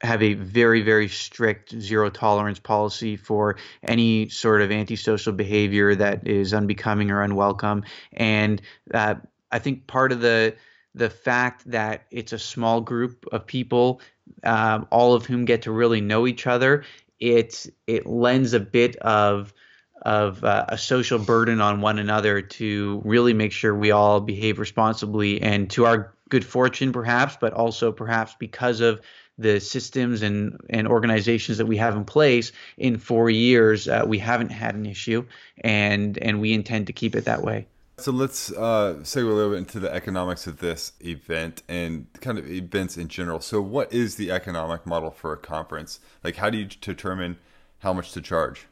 [0.00, 6.26] have a very very strict zero tolerance policy for any sort of antisocial behavior that
[6.26, 7.84] is unbecoming or unwelcome.
[8.12, 8.60] And
[8.92, 9.16] uh,
[9.50, 10.54] I think part of the
[10.94, 14.00] the fact that it's a small group of people
[14.42, 16.84] um, all of whom get to really know each other,
[17.20, 19.52] it it lends a bit of
[20.02, 24.58] of uh, a social burden on one another to really make sure we all behave
[24.58, 29.00] responsibly and to our good fortune perhaps but also perhaps because of
[29.38, 34.18] the systems and, and organizations that we have in place in four years uh, we
[34.18, 35.24] haven't had an issue
[35.62, 37.66] and and we intend to keep it that way
[37.98, 42.38] so let's uh, segue a little bit into the economics of this event and kind
[42.38, 43.40] of events in general.
[43.40, 46.00] So, what is the economic model for a conference?
[46.22, 47.38] Like, how do you determine
[47.78, 48.66] how much to charge?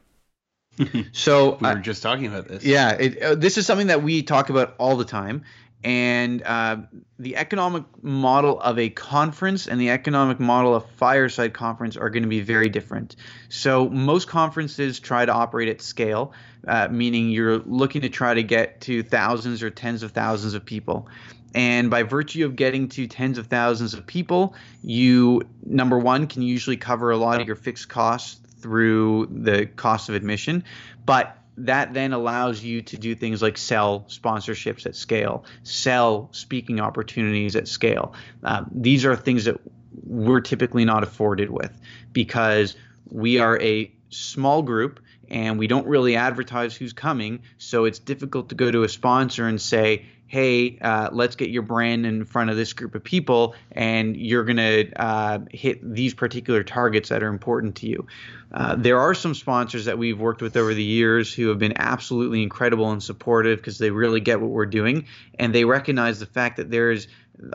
[1.13, 2.65] so we were uh, just talking about this.
[2.65, 5.45] Yeah, it, uh, this is something that we talk about all the time,
[5.85, 6.79] and uh,
[7.19, 12.23] the economic model of a conference and the economic model of fireside conference are going
[12.23, 13.17] to be very different.
[13.49, 16.33] So most conferences try to operate at scale,
[16.67, 20.65] uh, meaning you're looking to try to get to thousands or tens of thousands of
[20.65, 21.09] people.
[21.55, 26.43] And by virtue of getting to tens of thousands of people, you number one can
[26.43, 30.65] usually cover a lot of your fixed costs through the cost of admission,
[31.05, 36.81] but that then allows you to do things like sell sponsorships at scale, sell speaking
[36.81, 38.15] opportunities at scale.
[38.43, 39.61] Um, these are things that
[40.07, 41.79] we're typically not afforded with
[42.13, 42.77] because
[43.11, 47.43] we are a small group and we don't really advertise who's coming.
[47.59, 51.61] So it's difficult to go to a sponsor and say, hey, uh, let's get your
[51.61, 56.15] brand in front of this group of people, and you're going to uh, hit these
[56.15, 58.07] particular targets that are important to you.
[58.51, 61.75] Uh, there are some sponsors that we've worked with over the years who have been
[61.77, 65.07] absolutely incredible and supportive because they really get what we're doing,
[65.39, 67.09] and they recognize the fact that there is,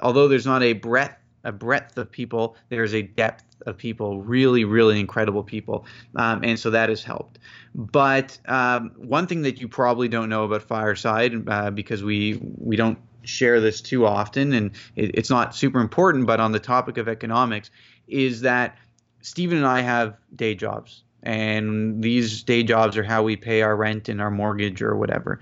[0.04, 4.66] although there's not a breadth a breadth of people, there's a depth of people, really,
[4.66, 5.86] really incredible people.
[6.16, 7.40] Um, and so that has helped.
[7.74, 12.76] But um, one thing that you probably don't know about Fireside, uh, because we we
[12.76, 16.98] don't share this too often, and it, it's not super important, but on the topic
[16.98, 17.72] of economics,
[18.08, 18.78] is that
[19.22, 23.76] Steven and I have day jobs, and these day jobs are how we pay our
[23.76, 25.40] rent and our mortgage or whatever.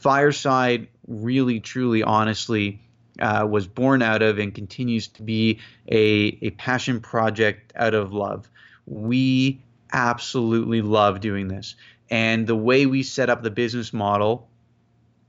[0.00, 2.80] Fireside really, truly, honestly
[3.20, 8.12] uh, was born out of and continues to be a, a passion project out of
[8.12, 8.48] love.
[8.86, 9.60] We
[9.92, 11.74] absolutely love doing this.
[12.10, 14.48] And the way we set up the business model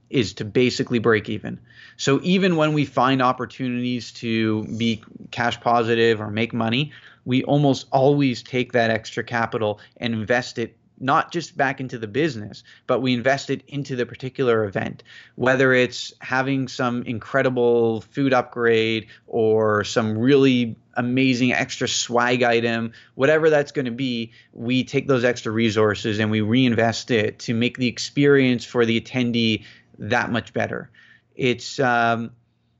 [0.09, 1.59] is to basically break even.
[1.97, 6.91] So even when we find opportunities to be cash positive or make money,
[7.25, 12.07] we almost always take that extra capital and invest it not just back into the
[12.07, 15.03] business, but we invest it into the particular event.
[15.35, 23.49] Whether it's having some incredible food upgrade or some really amazing extra swag item, whatever
[23.49, 27.77] that's going to be, we take those extra resources and we reinvest it to make
[27.77, 29.63] the experience for the attendee
[29.99, 30.89] that much better.
[31.35, 32.31] It's um,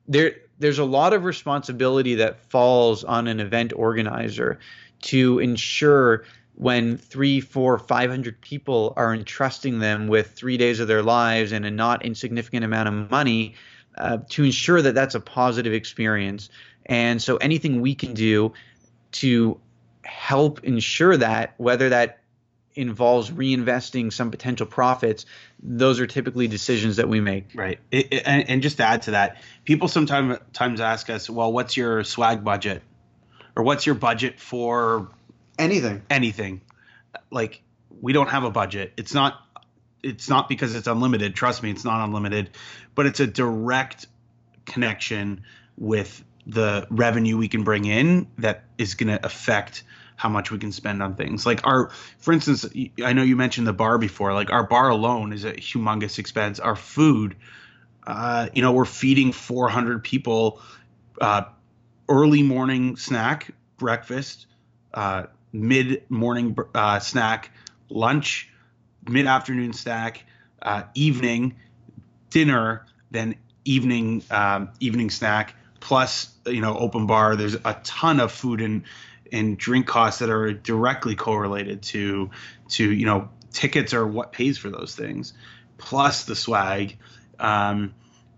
[0.07, 0.36] there.
[0.59, 4.57] There's a lot of responsibility that falls on an event organizer
[5.01, 6.24] to ensure
[6.57, 11.51] when three, four, five hundred people are entrusting them with three days of their lives
[11.51, 13.53] and a not insignificant amount of money,
[13.95, 16.49] uh, to ensure that that's a positive experience.
[16.87, 18.53] And so anything we can do
[19.13, 19.59] to
[20.03, 22.19] help ensure that, whether that
[22.73, 25.25] involves reinvesting some potential profits,
[25.61, 27.51] those are typically decisions that we make.
[27.53, 27.79] Right.
[27.91, 31.51] It, it, and, and, just to add to that, people sometimes times ask us, well,
[31.51, 32.81] what's your swag budget?
[33.55, 35.09] Or what's your budget for
[35.57, 36.01] anything?
[36.09, 36.61] Anything.
[37.31, 37.61] Like
[38.01, 38.93] we don't have a budget.
[38.97, 39.41] It's not
[40.03, 41.35] it's not because it's unlimited.
[41.35, 42.51] Trust me, it's not unlimited,
[42.95, 44.07] but it's a direct
[44.65, 45.43] connection
[45.77, 49.83] with the revenue we can bring in that is going to affect
[50.15, 51.45] how much we can spend on things.
[51.45, 51.89] Like our,
[52.19, 52.65] for instance,
[53.03, 54.33] I know you mentioned the bar before.
[54.33, 56.59] Like our bar alone is a humongous expense.
[56.59, 57.35] Our food,
[58.05, 60.61] uh, you know, we're feeding 400 people
[61.21, 61.43] uh,
[62.09, 64.47] early morning snack, breakfast,
[64.93, 67.51] uh, mid morning uh, snack,
[67.89, 68.49] lunch,
[69.07, 70.25] mid afternoon snack,
[70.61, 71.55] uh, evening
[72.29, 73.35] dinner, then
[73.65, 77.35] evening um, evening snack plus you know open bar.
[77.35, 78.83] There's a ton of food and
[79.31, 82.29] and drink costs that are directly correlated to
[82.69, 85.33] to you know tickets are what pays for those things
[85.77, 86.97] plus the swag.
[87.39, 87.93] Um,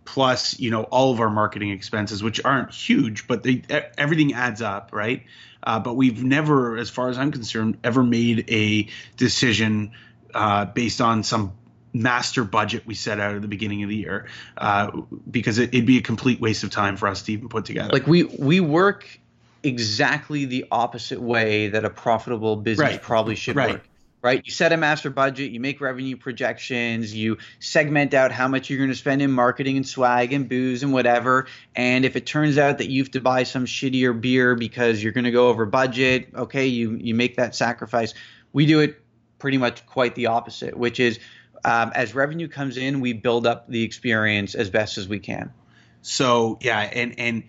[0.10, 3.62] plus you know all of our marketing expenses which aren't huge but they
[3.95, 5.24] everything adds up right
[5.62, 8.88] uh, but we've never as far as i'm concerned ever made a
[9.18, 9.91] decision
[10.34, 11.53] uh, based on some
[11.93, 14.89] master budget we set out at the beginning of the year uh,
[15.30, 17.91] because it, would be a complete waste of time for us to even put together.
[17.91, 19.20] Like we we work
[19.64, 23.01] exactly the opposite way that a profitable business right.
[23.01, 23.74] probably should right.
[23.74, 23.89] work.
[24.22, 28.70] Right, you set a master budget, you make revenue projections, you segment out how much
[28.70, 31.47] you're going to spend in marketing and swag and booze and whatever.
[31.74, 35.13] And if it turns out that you have to buy some shittier beer because you're
[35.13, 38.13] going to go over budget, okay, you you make that sacrifice.
[38.51, 39.01] We do it
[39.38, 41.17] pretty much quite the opposite, which is
[41.63, 45.53] um, as revenue comes in, we build up the experience as best as we can.
[46.01, 47.43] So yeah, and and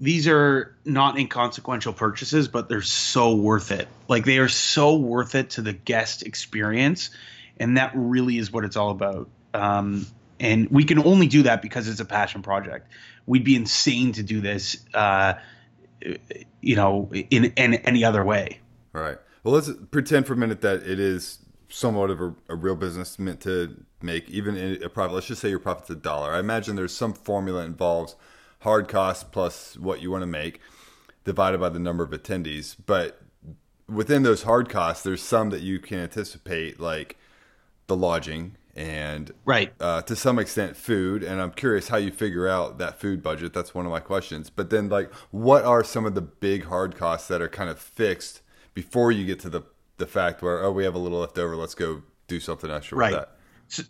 [0.00, 3.86] these are not inconsequential purchases, but they're so worth it.
[4.08, 7.10] Like they are so worth it to the guest experience,
[7.58, 9.28] and that really is what it's all about.
[9.52, 10.06] Um,
[10.40, 12.90] and we can only do that because it's a passion project.
[13.26, 15.34] We'd be insane to do this, uh,
[16.62, 18.58] you know, in, in any other way.
[18.94, 19.18] All right.
[19.44, 23.18] Well, let's pretend for a minute that it is somewhat of a, a, real business
[23.18, 25.14] meant to make even a profit.
[25.14, 26.32] Let's just say your profit's a dollar.
[26.32, 28.16] I imagine there's some formula involves
[28.60, 30.60] hard costs plus what you want to make
[31.24, 32.76] divided by the number of attendees.
[32.86, 33.20] But
[33.88, 37.16] within those hard costs, there's some that you can anticipate, like
[37.86, 41.22] the lodging and right uh, to some extent food.
[41.22, 43.52] And I'm curious how you figure out that food budget.
[43.52, 44.48] That's one of my questions.
[44.48, 47.78] But then, like, what are some of the big hard costs that are kind of
[47.78, 48.42] fixed
[48.74, 49.62] before you get to the
[49.98, 52.96] the fact where oh we have a little left over, let's go do something extra
[52.96, 53.12] right.
[53.12, 53.36] with that.
[53.68, 53.82] So,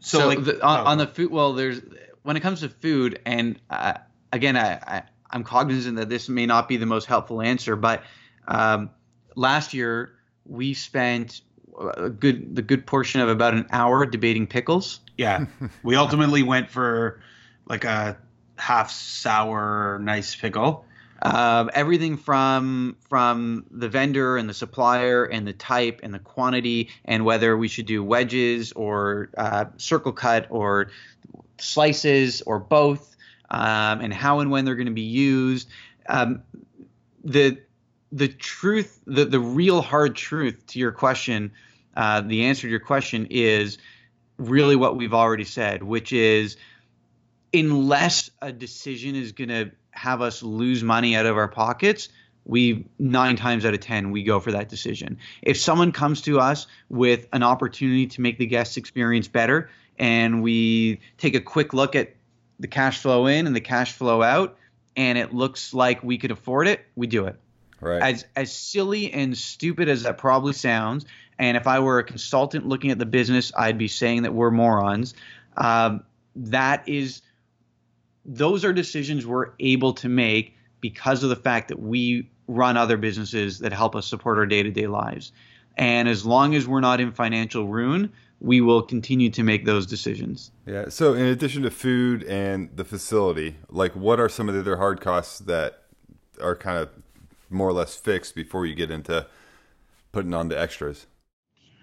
[0.00, 0.90] so, so like the, on, oh.
[0.90, 1.80] on, the food, well, there's
[2.22, 3.94] when it comes to food, and uh,
[4.32, 5.02] again, I, I
[5.32, 8.02] am cognizant that this may not be the most helpful answer, but
[8.46, 8.90] um,
[9.34, 10.14] last year
[10.44, 11.42] we spent
[11.96, 15.00] a good the good portion of about an hour debating pickles.
[15.16, 15.46] Yeah,
[15.82, 17.20] we ultimately went for
[17.66, 18.16] like a
[18.56, 20.84] half sour nice pickle
[21.22, 26.90] um, everything from from the vendor and the supplier and the type and the quantity
[27.04, 30.90] and whether we should do wedges or uh, circle cut or
[31.58, 33.16] slices or both
[33.50, 35.68] um, and how and when they're going to be used.
[36.08, 36.42] Um,
[37.24, 37.58] the
[38.12, 41.52] the truth, the the real hard truth to your question,
[41.96, 43.78] uh, the answer to your question is
[44.38, 46.56] really what we've already said, which is
[47.52, 52.08] unless a decision is going to have us lose money out of our pockets,
[52.44, 55.18] we nine times out of ten we go for that decision.
[55.42, 60.42] If someone comes to us with an opportunity to make the guest experience better, and
[60.42, 62.14] we take a quick look at
[62.58, 64.56] the cash flow in and the cash flow out,
[64.96, 67.36] and it looks like we could afford it, we do it.
[67.80, 68.02] Right.
[68.02, 71.06] As as silly and stupid as that probably sounds,
[71.38, 74.50] and if I were a consultant looking at the business, I'd be saying that we're
[74.50, 75.14] morons.
[75.56, 76.02] Um,
[76.34, 77.22] that is
[78.24, 82.96] those are decisions we're able to make because of the fact that we run other
[82.96, 85.32] businesses that help us support our day-to-day lives
[85.78, 89.86] And as long as we're not in financial ruin, we will continue to make those
[89.86, 90.50] decisions.
[90.66, 90.88] Yeah.
[90.88, 94.76] So, in addition to food and the facility, like what are some of the other
[94.76, 95.84] hard costs that
[96.40, 96.90] are kind of
[97.50, 99.26] more or less fixed before you get into
[100.12, 101.06] putting on the extras?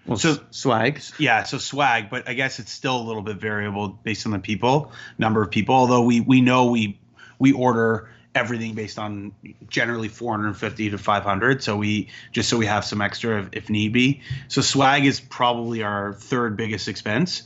[0.06, 1.12] Well, so swags.
[1.18, 4.38] Yeah, so swag, but I guess it's still a little bit variable based on the
[4.38, 5.74] people, number of people.
[5.74, 7.00] Although we we know we
[7.38, 9.32] we order everything based on
[9.68, 13.92] generally 450 to 500 so we just so we have some extra if, if need
[13.92, 14.20] be.
[14.48, 17.42] So swag is probably our third biggest expense.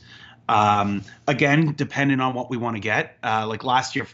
[0.49, 4.05] Um, again depending on what we want to get uh, like last year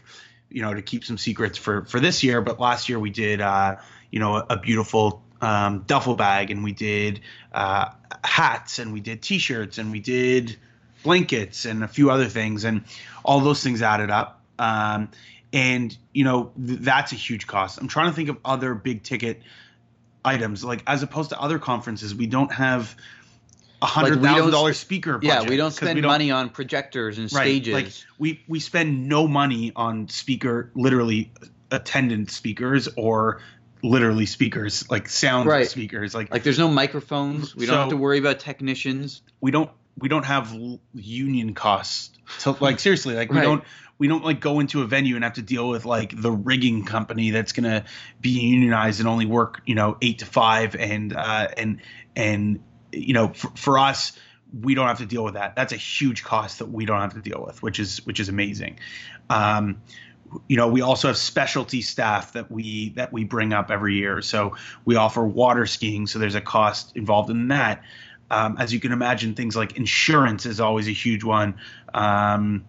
[0.50, 3.40] you know to keep some secrets for for this year but last year we did
[3.40, 3.76] uh,
[4.10, 7.20] you know a, a beautiful um, duffel bag and we did
[7.52, 7.90] uh,
[8.24, 10.56] hats and we did t-shirts and we did
[11.02, 12.84] blankets and a few other things and
[13.24, 14.42] all those things added up.
[14.58, 15.10] Um,
[15.52, 17.78] and you know th- that's a huge cost.
[17.80, 19.42] I'm trying to think of other big ticket
[20.24, 20.64] items.
[20.64, 22.94] Like as opposed to other conferences we don't have
[23.80, 27.16] a hundred thousand like dollar speaker yeah we don't spend we don't, money on projectors
[27.16, 27.72] and right, stages.
[27.72, 27.86] like
[28.18, 31.30] we we spend no money on speaker literally
[31.70, 33.40] attendant speakers or
[33.82, 35.68] literally speakers like sound right.
[35.68, 36.14] speakers.
[36.14, 37.54] Like like there's no microphones.
[37.54, 39.22] We so don't have to worry about technicians.
[39.40, 40.56] We don't we don't have
[40.94, 43.64] union costs so like seriously like we don't
[43.98, 46.84] we don't like go into a venue and have to deal with like the rigging
[46.84, 47.84] company that's gonna
[48.20, 51.80] be unionized and only work you know eight to five and uh, and
[52.14, 52.60] and
[52.92, 54.12] you know for, for us
[54.62, 55.54] we don't have to deal with that.
[55.56, 58.28] That's a huge cost that we don't have to deal with, which is which is
[58.28, 58.78] amazing.
[59.28, 59.82] Um,
[60.46, 64.22] you know, we also have specialty staff that we that we bring up every year.
[64.22, 67.82] So we offer water skiing, so there's a cost involved in that.
[68.30, 71.54] Um, as you can imagine, things like insurance is always a huge one.
[71.94, 72.64] Um,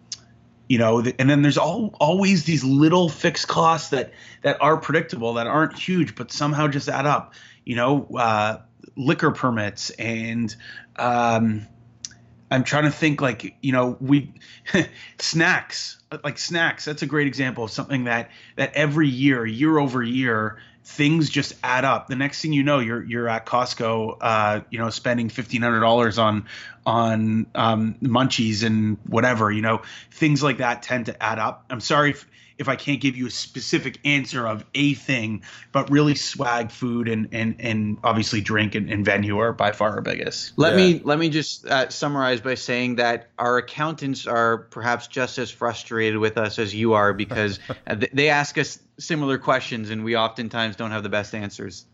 [0.69, 5.33] you know and then there's all, always these little fixed costs that that are predictable
[5.33, 7.33] that aren't huge but somehow just add up
[7.65, 8.59] you know uh,
[8.95, 10.55] liquor permits and
[10.95, 11.67] um,
[12.51, 14.31] i'm trying to think like you know we
[15.19, 20.01] snacks like snacks that's a great example of something that that every year year over
[20.01, 20.59] year
[20.89, 22.07] things just add up.
[22.07, 25.81] The next thing you know, you're you're at Costco, uh, you know, spending fifteen hundred
[25.81, 26.45] dollars on
[26.85, 29.51] on um, munchies and whatever.
[29.51, 31.65] You know, things like that tend to add up.
[31.69, 32.25] I'm sorry if
[32.57, 37.07] if I can't give you a specific answer of a thing, but really swag, food,
[37.07, 40.57] and and and obviously drink and, and venue are by far our biggest.
[40.57, 40.77] Let yeah.
[40.77, 45.51] me let me just uh, summarize by saying that our accountants are perhaps just as
[45.51, 47.59] frustrated with us as you are because
[48.13, 51.85] they ask us similar questions and we oftentimes don't have the best answers.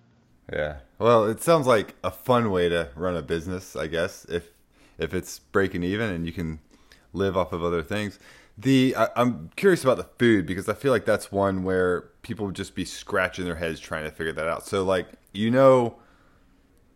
[0.52, 0.78] Yeah.
[1.00, 4.50] Well, it sounds like a fun way to run a business, I guess, if
[4.98, 6.60] if it's breaking even and you can
[7.14, 8.20] live off of other things.
[8.58, 12.46] The I, am curious about the food because I feel like that's one where people
[12.46, 14.66] would just be scratching their heads trying to figure that out.
[14.66, 15.98] So like you know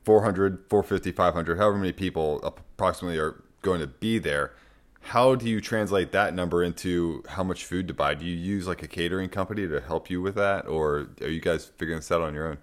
[0.05, 4.53] 400, 450, 500, however many people approximately are going to be there.
[5.01, 8.13] How do you translate that number into how much food to buy?
[8.13, 11.41] Do you use like a catering company to help you with that, or are you
[11.41, 12.57] guys figuring this out on your own?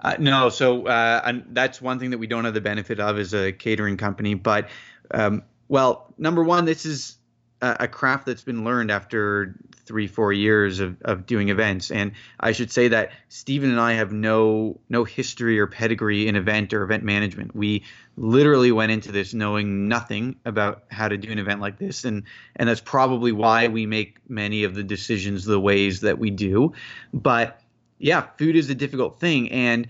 [0.00, 3.32] Uh, no, so uh, that's one thing that we don't have the benefit of as
[3.32, 4.34] a catering company.
[4.34, 4.68] But
[5.12, 7.16] um, well, number one, this is
[7.62, 11.90] a, craft that's been learned after three, four years of, of doing events.
[11.90, 16.36] And I should say that Steven and I have no no history or pedigree in
[16.36, 17.54] event or event management.
[17.54, 17.84] We
[18.16, 22.24] literally went into this knowing nothing about how to do an event like this, and
[22.56, 26.72] and that's probably why we make many of the decisions the ways that we do.
[27.12, 27.60] But
[27.98, 29.88] yeah, food is a difficult thing, and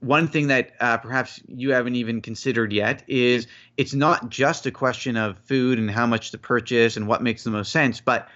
[0.00, 4.70] one thing that uh, perhaps you haven't even considered yet is it's not just a
[4.70, 8.28] question of food and how much to purchase and what makes the most sense, but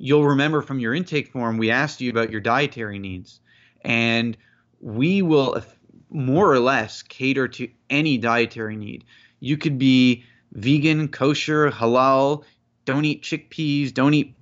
[0.00, 3.38] you'll remember from your intake form we asked you about your dietary needs,
[3.82, 4.36] and
[4.80, 5.62] we will
[6.08, 9.04] more or less cater to any dietary need.
[9.40, 12.44] You could be vegan, kosher, halal,
[12.86, 14.34] don't eat chickpeas, don't eat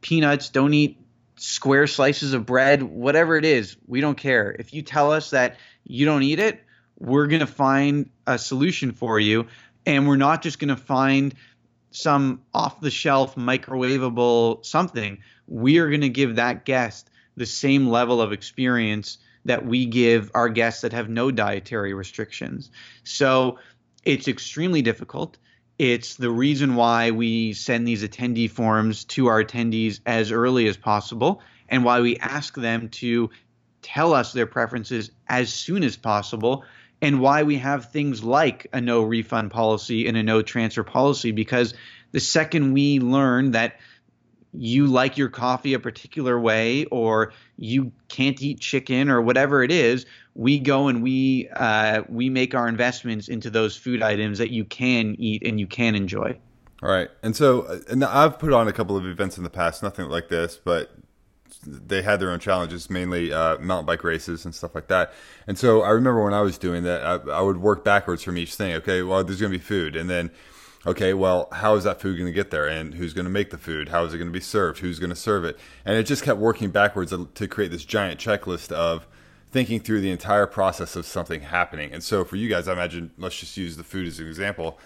[0.00, 1.00] peanuts, don't eat
[1.36, 4.54] square slices of bread, whatever it is, we don't care.
[4.58, 6.60] If you tell us that you don't eat it,
[6.98, 9.46] we're going to find a solution for you.
[9.86, 11.34] And we're not just going to find
[11.90, 15.18] some off the shelf microwavable something.
[15.46, 20.30] We are going to give that guest the same level of experience that we give
[20.34, 22.70] our guests that have no dietary restrictions.
[23.04, 23.58] So
[24.04, 25.38] it's extremely difficult.
[25.78, 30.76] It's the reason why we send these attendee forms to our attendees as early as
[30.76, 33.30] possible and why we ask them to
[33.80, 36.64] tell us their preferences as soon as possible
[37.00, 41.32] and why we have things like a no refund policy and a no transfer policy
[41.32, 41.74] because
[42.12, 43.76] the second we learn that
[44.54, 49.70] you like your coffee a particular way or you can't eat chicken or whatever it
[49.70, 54.50] is we go and we uh, we make our investments into those food items that
[54.50, 56.38] you can eat and you can enjoy.
[56.80, 57.10] All right.
[57.22, 60.08] And so uh, and i've put on a couple of events in the past nothing
[60.08, 60.92] like this but
[61.66, 65.12] they had their own challenges, mainly uh, mountain bike races and stuff like that.
[65.46, 68.36] And so I remember when I was doing that, I, I would work backwards from
[68.36, 68.74] each thing.
[68.74, 70.30] Okay, well, there's going to be food, and then
[70.86, 72.66] okay, well, how is that food going to get there?
[72.66, 73.88] And who's going to make the food?
[73.88, 74.78] How is it going to be served?
[74.78, 75.58] Who's going to serve it?
[75.84, 79.06] And it just kept working backwards to create this giant checklist of
[79.50, 81.92] thinking through the entire process of something happening.
[81.92, 84.78] And so for you guys, I imagine, let's just use the food as an example.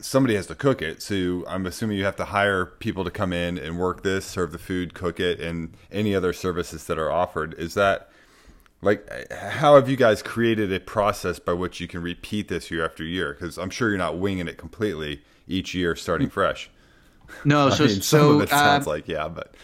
[0.00, 1.02] Somebody has to cook it.
[1.02, 4.52] So I'm assuming you have to hire people to come in and work this, serve
[4.52, 7.54] the food, cook it, and any other services that are offered.
[7.54, 8.10] Is that
[8.82, 12.84] like how have you guys created a process by which you can repeat this year
[12.84, 16.70] after year because i'm sure you're not winging it completely each year starting fresh
[17.44, 19.54] no so mean, so of it sounds uh, like yeah but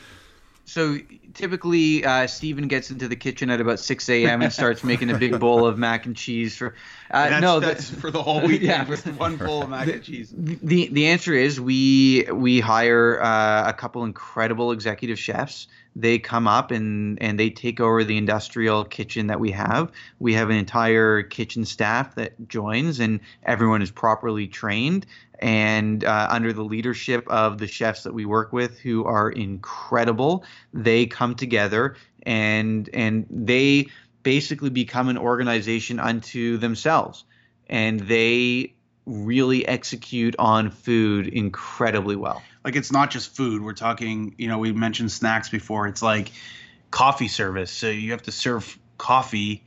[0.65, 0.99] so
[1.35, 4.43] typically uh, Steven gets into the kitchen at about 6 a.m.
[4.43, 6.75] and starts making a big bowl of mac and cheese for.
[7.11, 8.63] Uh, that's, no, that's the, for the whole week.
[8.65, 8.85] Yeah,
[9.17, 10.33] one bowl of mac and cheese.
[10.35, 16.49] The the answer is we we hire uh, a couple incredible executive chefs they come
[16.49, 19.93] up and and they take over the industrial kitchen that we have.
[20.19, 25.07] We have an entire kitchen staff that joins, and everyone is properly trained
[25.39, 30.45] and uh, under the leadership of the chefs that we work with, who are incredible.
[30.73, 33.89] They come together and and they
[34.23, 37.25] basically become an organization unto themselves,
[37.69, 38.75] and they
[39.07, 43.63] really execute on food incredibly well like it's not just food.
[43.63, 45.87] We're talking, you know, we mentioned snacks before.
[45.87, 46.33] It's like
[46.91, 47.71] coffee service.
[47.71, 49.65] So you have to serve coffee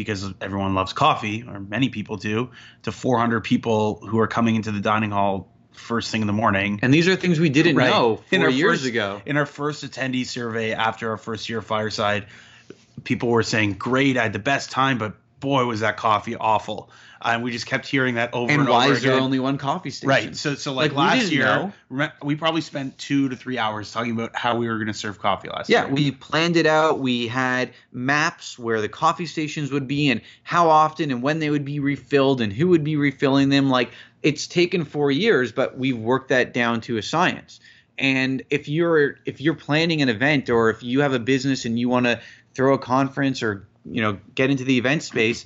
[0.00, 2.50] because everyone loves coffee, or many people do,
[2.82, 6.80] to 400 people who are coming into the dining hall first thing in the morning.
[6.82, 7.90] And these are things we didn't right.
[7.90, 9.22] know four years first, ago.
[9.26, 12.26] In our first attendee survey after our first year fireside,
[13.04, 16.90] people were saying, "Great, I had the best time, but boy, was that coffee awful."
[17.22, 19.90] And we just kept hearing that over and, and why is there only one coffee
[19.90, 20.08] station?
[20.08, 20.36] Right.
[20.36, 22.10] So so like, like last year, know.
[22.22, 25.18] we probably spent two to three hours talking about how we were going to serve
[25.18, 25.88] coffee last yeah, year.
[25.88, 26.98] Yeah, we planned it out.
[26.98, 31.50] We had maps where the coffee stations would be and how often and when they
[31.50, 33.68] would be refilled and who would be refilling them.
[33.68, 33.90] Like
[34.22, 37.60] it's taken four years, but we've worked that down to a science.
[37.98, 41.78] And if you're if you're planning an event or if you have a business and
[41.78, 42.20] you want to
[42.54, 45.44] throw a conference or you know get into the event space,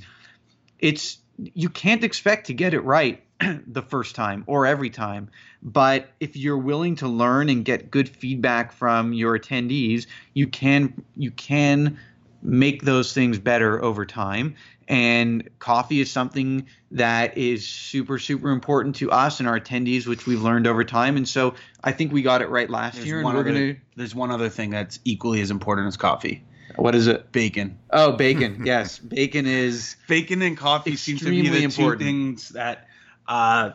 [0.78, 3.22] it's you can't expect to get it right
[3.66, 5.30] the first time or every time.
[5.62, 11.04] But if you're willing to learn and get good feedback from your attendees, you can
[11.16, 11.98] you can
[12.42, 14.54] make those things better over time.
[14.86, 20.26] And coffee is something that is super, super important to us and our attendees, which
[20.26, 21.16] we've learned over time.
[21.16, 23.20] And so I think we got it right last there's year.
[23.20, 26.44] And we're other, gonna there's one other thing that's equally as important as coffee.
[26.76, 27.30] What is it?
[27.32, 27.78] Bacon.
[27.90, 28.62] Oh, bacon.
[28.66, 32.00] yes, bacon is bacon and coffee seem to be the important.
[32.00, 32.88] two things that
[33.26, 33.72] uh,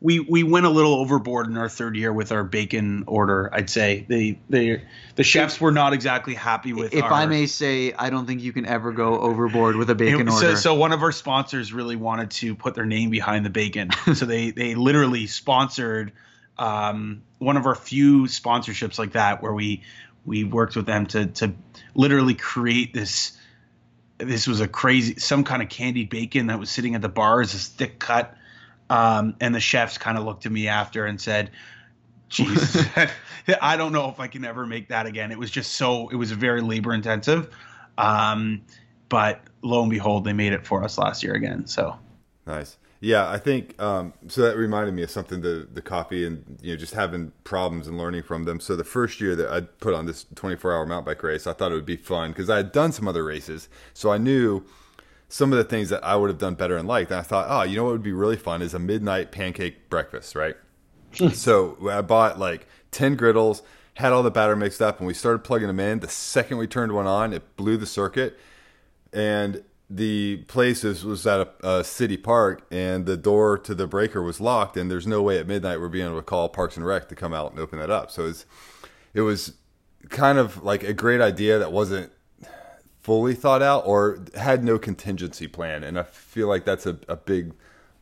[0.00, 3.50] we we went a little overboard in our third year with our bacon order.
[3.52, 4.80] I'd say the the
[5.14, 6.94] the chefs were not exactly happy with.
[6.94, 9.94] If our, I may say, I don't think you can ever go overboard with a
[9.94, 10.56] bacon so, order.
[10.56, 14.26] So one of our sponsors really wanted to put their name behind the bacon, so
[14.26, 16.12] they they literally sponsored
[16.58, 19.82] um, one of our few sponsorships like that where we
[20.26, 21.54] we worked with them to to
[21.94, 23.38] literally create this
[24.18, 27.40] this was a crazy some kind of candied bacon that was sitting at the bar
[27.40, 28.36] as a thick cut
[28.88, 31.50] um, and the chefs kind of looked at me after and said
[32.28, 32.86] Jesus,
[33.62, 35.30] I don't know if I can ever make that again.
[35.32, 37.54] It was just so, it was very labor intensive.
[37.98, 38.62] Um,
[39.08, 41.66] but lo and behold, they made it for us last year again.
[41.66, 41.96] So
[42.46, 42.76] nice.
[43.00, 44.42] Yeah, I think um, so.
[44.42, 47.98] That reminded me of something the the coffee and you know just having problems and
[47.98, 48.58] learning from them.
[48.58, 51.52] So the first year that I put on this 24 hour mountain bike race, I
[51.52, 54.64] thought it would be fun because I had done some other races, so I knew
[55.28, 57.10] some of the things that I would have done better and liked.
[57.10, 59.90] And I thought, oh, you know what would be really fun is a midnight pancake
[59.90, 60.56] breakfast, right?
[61.32, 63.62] so I bought like 10 griddles,
[63.94, 66.00] had all the batter mixed up, and we started plugging them in.
[66.00, 68.38] The second we turned one on, it blew the circuit,
[69.12, 74.20] and the place was at a, a, city park and the door to the breaker
[74.20, 76.84] was locked and there's no way at midnight we're being able to call Parks and
[76.84, 78.10] Rec to come out and open that up.
[78.10, 78.46] So it was,
[79.14, 79.52] it was
[80.08, 82.10] kind of like a great idea that wasn't
[83.00, 85.84] fully thought out or had no contingency plan.
[85.84, 87.52] And I feel like that's a, a big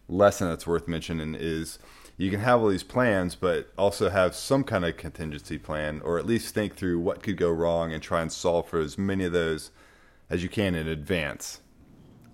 [0.09, 1.79] lesson that's worth mentioning is
[2.17, 6.19] you can have all these plans, but also have some kind of contingency plan or
[6.19, 9.25] at least think through what could go wrong and try and solve for as many
[9.25, 9.71] of those
[10.31, 11.61] as you can in advance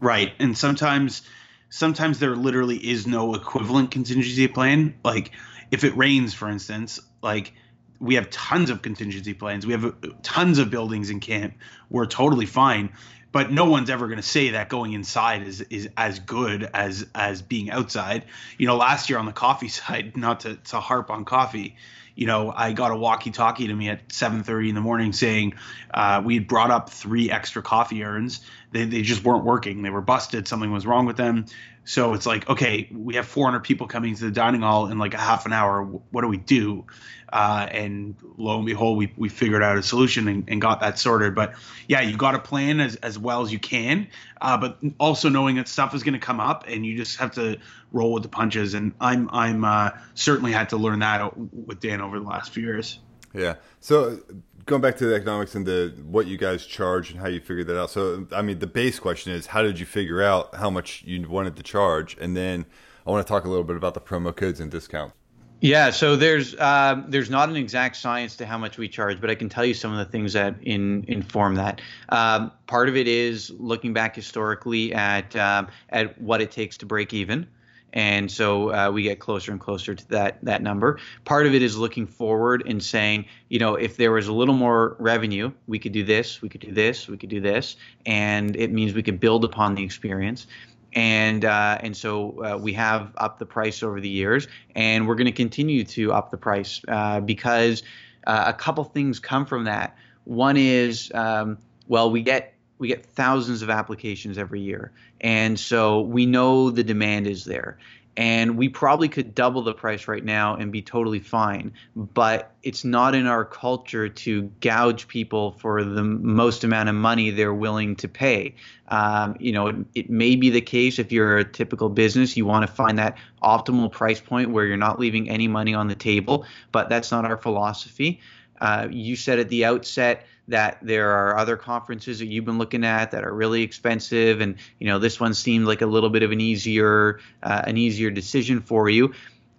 [0.00, 0.32] Right.
[0.38, 1.22] And sometimes
[1.68, 4.94] sometimes there literally is no equivalent contingency plan.
[5.04, 5.30] Like
[5.70, 7.52] if it rains, for instance, like
[8.00, 9.66] we have tons of contingency plans.
[9.66, 9.90] We have uh,
[10.22, 11.54] tons of buildings in camp.
[11.90, 12.92] We're totally fine.
[13.32, 17.06] But no one's ever going to say that going inside is is as good as
[17.14, 18.24] as being outside.
[18.58, 21.76] You know, last year on the coffee side, not to, to harp on coffee,
[22.20, 25.54] you know, I got a walkie-talkie to me at 7:30 in the morning saying
[25.92, 28.40] uh, we had brought up three extra coffee urns.
[28.72, 29.80] They, they just weren't working.
[29.80, 30.46] They were busted.
[30.46, 31.46] Something was wrong with them.
[31.90, 35.12] So it's like, okay, we have 400 people coming to the dining hall in like
[35.12, 35.82] a half an hour.
[35.82, 36.86] What do we do?
[37.32, 41.00] Uh, and lo and behold, we, we figured out a solution and, and got that
[41.00, 41.34] sorted.
[41.34, 41.54] But
[41.88, 44.06] yeah, you got to plan as, as well as you can,
[44.40, 47.32] uh, but also knowing that stuff is going to come up and you just have
[47.32, 47.58] to
[47.90, 48.74] roll with the punches.
[48.74, 52.62] And I'm I'm uh, certainly had to learn that with Dan over the last few
[52.62, 53.00] years.
[53.32, 53.56] Yeah.
[53.80, 54.20] So
[54.66, 57.66] going back to the economics and the what you guys charge and how you figured
[57.68, 57.90] that out.
[57.90, 61.28] So I mean, the base question is how did you figure out how much you
[61.28, 62.66] wanted to charge, and then
[63.06, 65.14] I want to talk a little bit about the promo codes and discounts.
[65.62, 69.28] Yeah, so there's uh, there's not an exact science to how much we charge, but
[69.28, 71.82] I can tell you some of the things that in, inform that.
[72.08, 76.86] Um, part of it is looking back historically at um, at what it takes to
[76.86, 77.46] break even,
[77.92, 80.98] and so uh, we get closer and closer to that that number.
[81.24, 84.54] Part of it is looking forward and saying, you know, if there was a little
[84.54, 87.76] more revenue, we could do this, we could do this, we could do this,
[88.06, 90.46] and it means we could build upon the experience
[90.92, 95.14] and uh, and so uh, we have upped the price over the years, and we're
[95.14, 97.82] going to continue to up the price uh, because
[98.26, 99.96] uh, a couple things come from that.
[100.24, 106.00] One is, um, well, we get we get thousands of applications every year, and so
[106.00, 107.78] we know the demand is there,
[108.16, 111.72] and we probably could double the price right now and be totally fine.
[111.94, 117.30] But it's not in our culture to gouge people for the most amount of money
[117.30, 118.54] they're willing to pay.
[118.88, 122.44] Um, you know it, it, may be the case if you're a typical business you
[122.44, 125.94] want to find that optimal price point where you're not leaving any money on the
[125.94, 128.20] table but that's not our philosophy.
[128.60, 132.84] Uh, you said at the outset that there are other conferences that you've been looking
[132.84, 136.22] at that are really expensive, and you know this one seemed like a little bit
[136.22, 139.14] of an easier uh, an easier decision for you.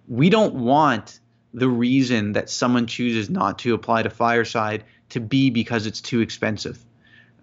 [0.08, 1.20] We don't want
[1.54, 6.22] the reason that someone chooses not to apply to Fireside to be because it's too
[6.22, 6.84] expensive.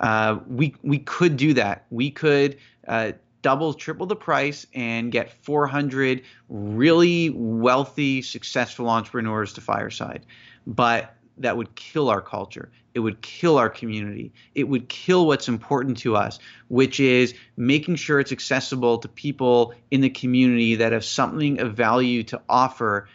[0.01, 1.87] Uh, we we could do that.
[1.91, 9.61] We could uh, double, triple the price and get 400 really wealthy, successful entrepreneurs to
[9.61, 10.25] Fireside.
[10.67, 12.71] But that would kill our culture.
[12.95, 14.33] It would kill our community.
[14.55, 19.75] It would kill what's important to us, which is making sure it's accessible to people
[19.91, 23.09] in the community that have something of value to offer,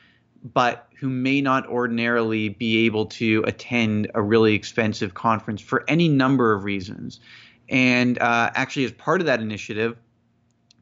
[0.54, 6.08] but who may not ordinarily be able to attend a really expensive conference for any
[6.08, 7.20] number of reasons.
[7.68, 9.98] And uh, actually, as part of that initiative,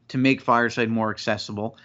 [0.08, 1.76] to make Fireside more accessible,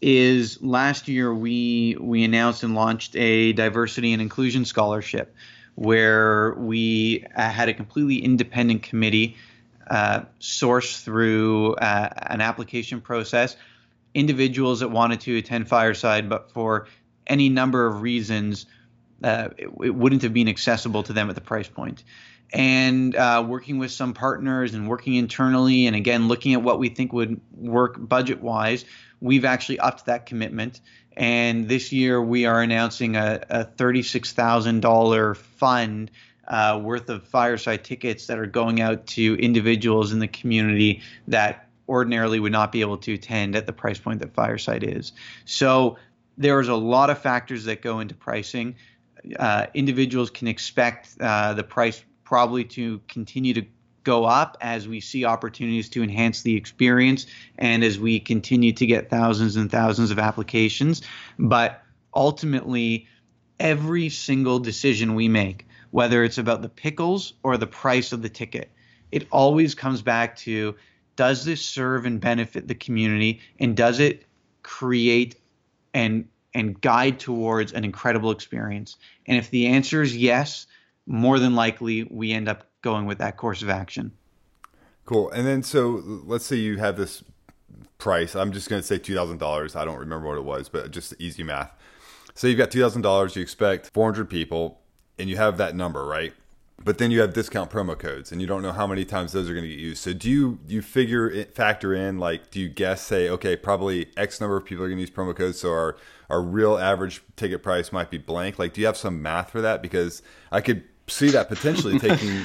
[0.00, 5.34] is last year we we announced and launched a diversity and inclusion scholarship
[5.76, 9.36] where we uh, had a completely independent committee
[9.90, 13.56] uh, source through uh, an application process.
[14.14, 16.86] Individuals that wanted to attend fireside but for
[17.26, 18.66] any number of reasons
[19.22, 22.04] uh, it, it, wouldn't have been accessible to them at the price point
[22.52, 26.88] and uh, working with some partners and working internally and again looking at what we
[26.88, 28.84] think would work budget wise
[29.24, 30.82] we've actually upped that commitment.
[31.16, 36.10] And this year we are announcing a, a $36,000 fund
[36.46, 41.68] uh, worth of fireside tickets that are going out to individuals in the community that
[41.88, 45.12] ordinarily would not be able to attend at the price point that fireside is.
[45.46, 45.96] So
[46.36, 48.76] there's a lot of factors that go into pricing.
[49.38, 53.66] Uh, individuals can expect uh, the price probably to continue to
[54.02, 57.26] go up as we see opportunities to enhance the experience
[57.58, 61.02] and as we continue to get thousands and thousands of applications.
[61.38, 61.82] But
[62.14, 63.08] ultimately,
[63.58, 68.28] every single decision we make, whether it's about the pickles or the price of the
[68.28, 68.70] ticket,
[69.10, 70.74] it always comes back to
[71.16, 74.24] does this serve and benefit the community and does it
[74.62, 75.36] create
[75.92, 78.96] and and guide towards an incredible experience?
[79.26, 80.66] And if the answer is yes,
[81.06, 84.12] more than likely we end up going with that course of action.
[85.04, 85.30] Cool.
[85.30, 87.22] And then so let's say you have this
[87.98, 88.34] price.
[88.34, 89.76] I'm just going to say $2,000.
[89.76, 91.72] I don't remember what it was, but just easy math.
[92.34, 94.80] So you've got $2,000, you expect 400 people,
[95.18, 96.32] and you have that number, right?
[96.82, 99.48] But then you have discount promo codes, and you don't know how many times those
[99.48, 100.02] are going to get used.
[100.02, 104.10] So do you you figure it, factor in like do you guess say okay probably
[104.16, 105.96] X number of people are going to use promo codes, so our
[106.28, 108.58] our real average ticket price might be blank.
[108.58, 109.82] Like do you have some math for that?
[109.82, 112.42] Because I could see that potentially taking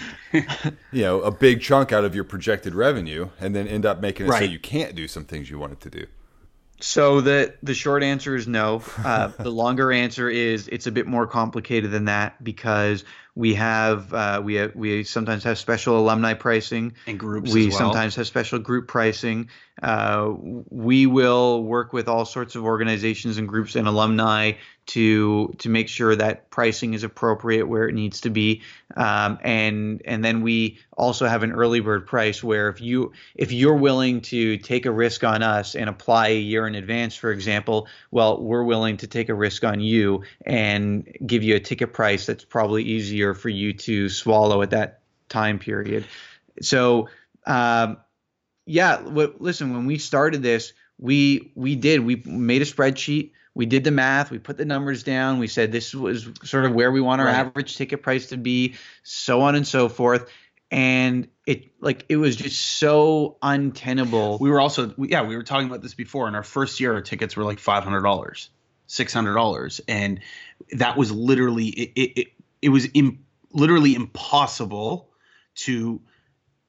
[0.92, 4.26] you know a big chunk out of your projected revenue and then end up making
[4.26, 4.40] it right.
[4.40, 6.06] so you can't do some things you wanted to do
[6.82, 8.82] So the the short answer is no.
[9.04, 13.04] Uh, the longer answer is it's a bit more complicated than that because
[13.36, 17.54] we have uh, we have, we sometimes have special alumni pricing and groups.
[17.54, 17.78] We well.
[17.78, 19.50] sometimes have special group pricing.
[19.82, 20.34] Uh,
[20.70, 24.54] we will work with all sorts of organizations and groups and alumni
[24.88, 28.62] to to make sure that pricing is appropriate where it needs to be.
[28.98, 33.52] Um, and and then we also have an early bird price where if you if
[33.52, 37.32] you're willing to take a risk on us and apply a year in advance, for
[37.32, 41.94] example, well, we're willing to take a risk on you and give you a ticket
[41.94, 46.06] price that's probably easier for you to swallow at that time period.
[46.62, 47.10] So.
[47.46, 47.98] Um,
[48.70, 53.84] yeah, listen, when we started this, we we did we made a spreadsheet we did
[53.84, 57.02] the math we put the numbers down we said this was sort of where we
[57.02, 57.36] want our right.
[57.36, 60.30] average ticket price to be so on and so forth.
[60.72, 64.38] And it like it was just so untenable.
[64.40, 66.28] We were also yeah we were talking about this before.
[66.28, 68.50] In our first year our tickets were like $500
[68.88, 70.20] $600 and
[70.74, 72.28] that was literally it it, it,
[72.62, 75.10] it was Im- literally impossible
[75.56, 76.02] to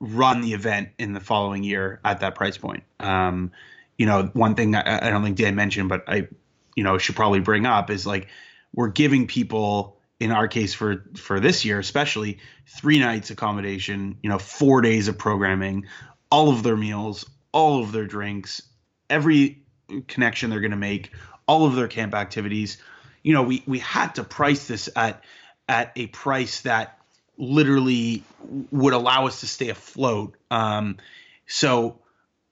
[0.00, 2.82] run the event in the following year at that price point.
[2.98, 3.52] Um,
[3.98, 6.28] you know, one thing I, I, don't think Dan mentioned, but I,
[6.74, 8.28] you know, should probably bring up is like
[8.74, 14.30] we're giving people, in our case for for this year especially, three nights accommodation, you
[14.30, 15.86] know, four days of programming,
[16.30, 18.62] all of their meals, all of their drinks,
[19.10, 19.64] every
[20.06, 21.10] connection they're going to make,
[21.46, 22.78] all of their camp activities.
[23.22, 25.24] You know, we we had to price this at
[25.68, 26.99] at a price that
[27.40, 28.22] literally
[28.70, 30.36] would allow us to stay afloat.
[30.50, 30.98] Um,
[31.46, 31.98] so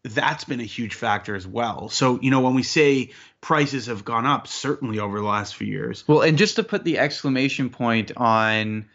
[0.03, 1.89] that's been a huge factor as well.
[1.89, 3.11] So, you know, when we say
[3.41, 6.05] prices have gone up, certainly over the last few years.
[6.07, 8.89] Well, and just to put the exclamation point on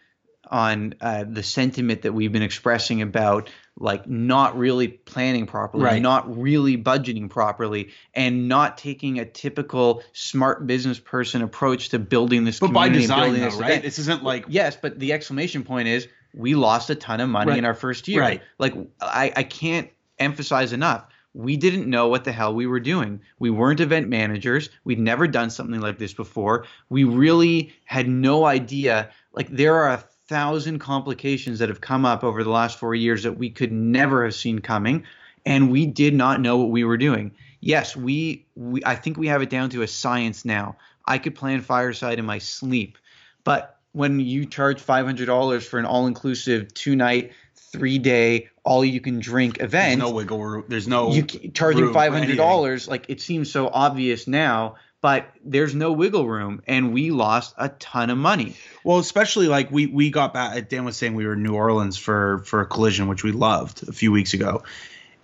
[0.49, 6.01] on uh, the sentiment that we've been expressing about like not really planning properly, right.
[6.01, 12.45] not really budgeting properly, and not taking a typical smart business person approach to building
[12.45, 12.59] this.
[12.59, 13.71] But by design, though, this right?
[13.71, 13.83] Event.
[13.83, 17.51] This isn't like yes, but the exclamation point is we lost a ton of money
[17.51, 17.57] right.
[17.59, 18.21] in our first year.
[18.21, 18.41] Right.
[18.57, 21.05] Like I, I can't emphasize enough.
[21.35, 23.21] We didn't know what the hell we were doing.
[23.39, 24.69] We weren't event managers.
[24.83, 26.65] We'd never done something like this before.
[26.89, 29.09] We really had no idea.
[29.33, 33.37] Like there are thousand complications that have come up over the last four years that
[33.37, 35.03] we could never have seen coming,
[35.45, 37.31] and we did not know what we were doing.
[37.59, 40.77] Yes, we, we I think we have it down to a science now.
[41.05, 42.97] I could plan fireside in my sleep,
[43.43, 50.09] but when you charge five hundred dollars for an all-inclusive two-night, three-day, all-you-can-drink event, there's
[50.09, 50.63] no wiggle room.
[50.67, 52.87] There's no you charging five hundred dollars.
[52.87, 57.67] Like it seems so obvious now but there's no wiggle room and we lost a
[57.67, 58.55] ton of money.
[58.85, 61.97] Well especially like we we got back dan was saying we were in new orleans
[61.97, 64.63] for for a collision which we loved a few weeks ago.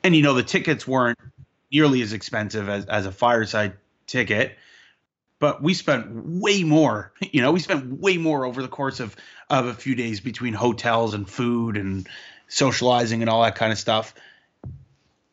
[0.03, 1.17] And you know the tickets weren't
[1.71, 3.73] nearly as expensive as, as a fireside
[4.05, 4.57] ticket
[5.39, 9.15] but we spent way more you know we spent way more over the course of
[9.49, 12.07] of a few days between hotels and food and
[12.49, 14.13] socializing and all that kind of stuff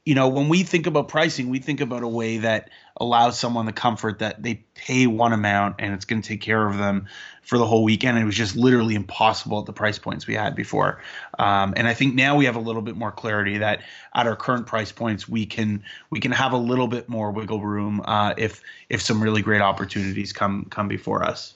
[0.07, 3.66] you know, when we think about pricing, we think about a way that allows someone
[3.66, 7.09] the comfort that they pay one amount and it's going to take care of them
[7.42, 8.16] for the whole weekend.
[8.16, 11.02] And it was just literally impossible at the price points we had before.
[11.40, 13.80] Um, and I think now we have a little bit more clarity that
[14.14, 17.61] at our current price points, we can we can have a little bit more wiggle
[17.61, 21.54] room uh, if if some really great opportunities come come before us.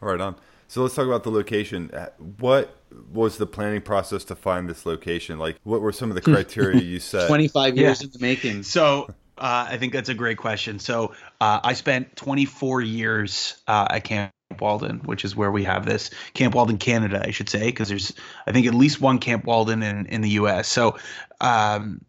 [0.00, 0.36] Right on.
[0.68, 1.90] So let's talk about the location.
[1.92, 2.76] Uh, what
[3.12, 5.38] was the planning process to find this location?
[5.38, 7.28] Like, what were some of the criteria you set?
[7.28, 8.06] 25 years yeah.
[8.06, 8.62] in the making.
[8.62, 10.78] So, uh, I think that's a great question.
[10.78, 15.86] So, uh, I spent 24 years uh, at Camp Walden, which is where we have
[15.86, 18.12] this Camp Walden, Canada, I should say, because there's,
[18.46, 20.68] I think, at least one Camp Walden in, in the U.S.
[20.68, 20.98] So,
[21.40, 22.04] um,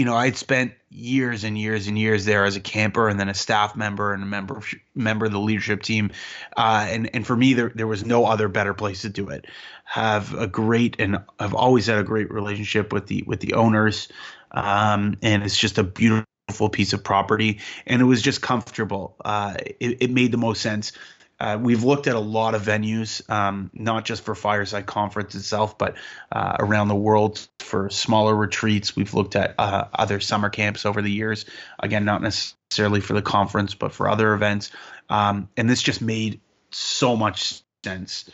[0.00, 3.28] you know, I'd spent years and years and years there as a camper and then
[3.28, 4.62] a staff member and a member
[4.94, 6.10] member of the leadership team.
[6.56, 9.46] Uh, and and for me, there there was no other better place to do it.
[9.84, 14.08] Have a great and I've always had a great relationship with the with the owners,
[14.52, 19.16] um, and it's just a beautiful piece of property, and it was just comfortable.
[19.22, 20.92] Uh, it, it made the most sense.
[21.40, 25.78] Uh, we've looked at a lot of venues, um, not just for Fireside Conference itself,
[25.78, 25.94] but
[26.30, 28.94] uh, around the world for smaller retreats.
[28.94, 31.46] We've looked at uh, other summer camps over the years.
[31.78, 34.70] Again, not necessarily for the conference, but for other events.
[35.08, 36.40] Um, and this just made
[36.72, 38.28] so much sense.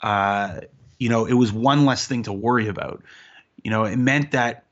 [0.00, 0.60] Uh,
[0.98, 3.02] you know, it was one less thing to worry about.
[3.64, 4.66] You know, it meant that,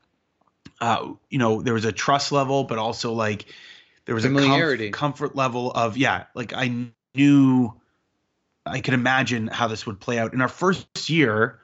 [0.79, 3.45] uh, you know, there was a trust level, but also like
[4.05, 7.73] there was a comf- comfort level of, yeah, like I knew
[8.65, 10.33] I could imagine how this would play out.
[10.33, 11.59] In our first year,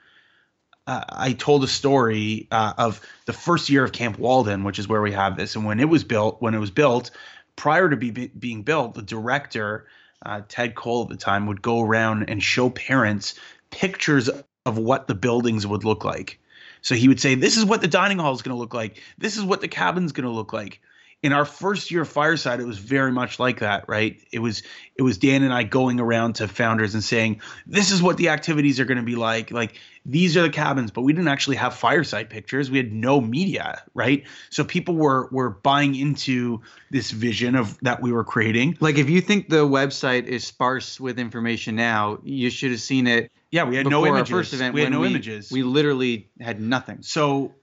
[0.87, 4.87] uh, I told a story uh, of the first year of Camp Walden, which is
[4.87, 7.11] where we have this, and when it was built, when it was built,
[7.55, 9.87] prior to be, being built, the director,
[10.25, 13.35] uh, Ted Cole at the time, would go around and show parents
[13.69, 14.29] pictures
[14.65, 16.39] of what the buildings would look like.
[16.81, 19.01] So he would say, This is what the dining hall is going to look like.
[19.17, 20.79] This is what the cabin's going to look like
[21.23, 24.21] in our first year of fireside it was very much like that right?
[24.31, 24.63] It was
[24.95, 28.29] it was dan and i going around to founders and saying this is what the
[28.29, 29.51] activities are going to be like.
[29.51, 30.91] Like these are the cabins.
[30.91, 32.69] But we didn't actually have fireside pictures.
[32.69, 34.25] We had no media right?
[34.49, 36.61] So people were were buying into
[36.91, 38.77] this vision of that we were creating.
[38.79, 43.07] Like if you think the website is sparse with information now you should have seen
[43.07, 45.51] it yeah we had no images our first event we had no we, images.
[45.51, 47.01] we literally had nothing.
[47.01, 47.53] So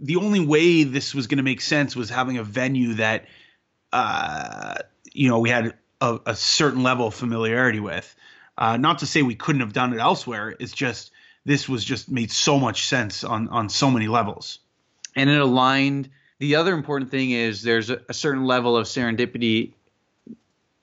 [0.00, 3.26] the only way this was going to make sense was having a venue that
[3.92, 4.74] uh,
[5.12, 8.14] you know we had a, a, certain level of familiarity with.
[8.58, 10.54] Uh, not to say we couldn't have done it elsewhere.
[10.58, 11.12] It's just
[11.44, 14.58] this was just made so much sense on on so many levels.
[15.14, 16.10] And it aligned.
[16.38, 19.72] The other important thing is there's a, a certain level of serendipity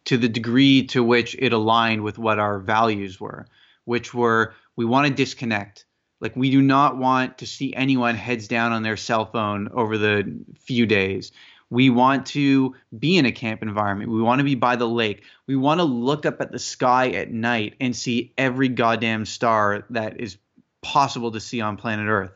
[0.05, 3.45] to the degree to which it aligned with what our values were,
[3.86, 5.86] which were we want to disconnect
[6.24, 9.97] like we do not want to see anyone heads down on their cell phone over
[9.97, 11.34] the few days.
[11.69, 14.09] We want to be in a camp environment.
[14.09, 15.24] We want to be by the lake.
[15.47, 19.86] We want to look up at the sky at night and see every goddamn star
[19.89, 20.38] that is
[20.82, 22.32] possible to see on planet Earth.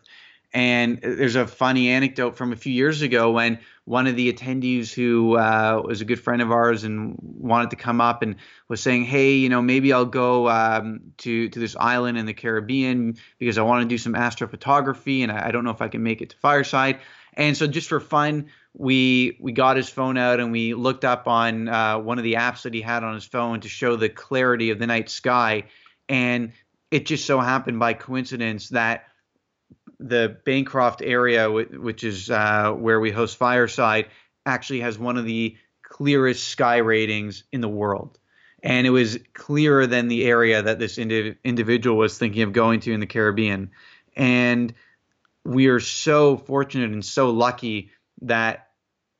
[0.53, 4.93] And there's a funny anecdote from a few years ago when one of the attendees
[4.93, 8.35] who uh, was a good friend of ours and wanted to come up and
[8.67, 12.33] was saying, "Hey, you know, maybe I'll go um, to to this island in the
[12.33, 15.87] Caribbean because I want to do some astrophotography, and I, I don't know if I
[15.87, 16.99] can make it to Fireside."
[17.35, 21.25] And so, just for fun, we we got his phone out and we looked up
[21.25, 24.09] on uh, one of the apps that he had on his phone to show the
[24.09, 25.63] clarity of the night sky,
[26.09, 26.51] and
[26.91, 29.05] it just so happened by coincidence that
[29.99, 34.07] the Bancroft area, which is uh, where we host Fireside,
[34.45, 38.19] actually has one of the clearest sky ratings in the world.
[38.63, 42.79] And it was clearer than the area that this indi- individual was thinking of going
[42.81, 43.71] to in the Caribbean.
[44.15, 44.73] And
[45.45, 47.91] we are so fortunate and so lucky
[48.23, 48.69] that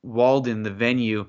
[0.02, 1.26] Walden, the venue,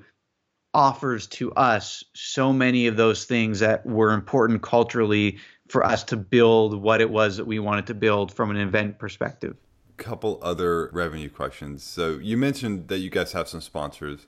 [0.72, 5.38] offers to us so many of those things that were important culturally
[5.70, 8.98] for us to build what it was that we wanted to build from an event
[8.98, 9.56] perspective.
[9.96, 11.82] Couple other revenue questions.
[11.82, 14.26] So you mentioned that you guys have some sponsors,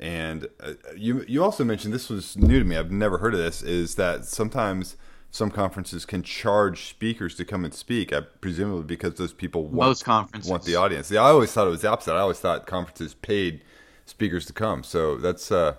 [0.00, 2.76] and uh, you you also mentioned this was new to me.
[2.76, 3.62] I've never heard of this.
[3.62, 4.96] Is that sometimes
[5.30, 9.90] some conferences can charge speakers to come and speak, I, presumably because those people want,
[9.90, 10.50] Most conferences.
[10.50, 11.10] want the audience.
[11.10, 12.12] Yeah, I always thought it was the opposite.
[12.14, 13.62] I always thought conferences paid
[14.04, 14.82] speakers to come.
[14.82, 15.76] So that's uh,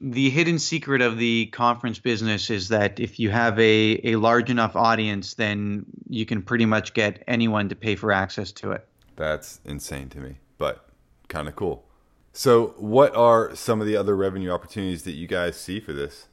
[0.00, 4.50] the hidden secret of the conference business is that if you have a, a large
[4.50, 8.86] enough audience, then you can pretty much get anyone to pay for access to it.
[9.16, 10.88] That's insane to me, but
[11.28, 11.84] kind of cool.
[12.32, 16.26] So, what are some of the other revenue opportunities that you guys see for this?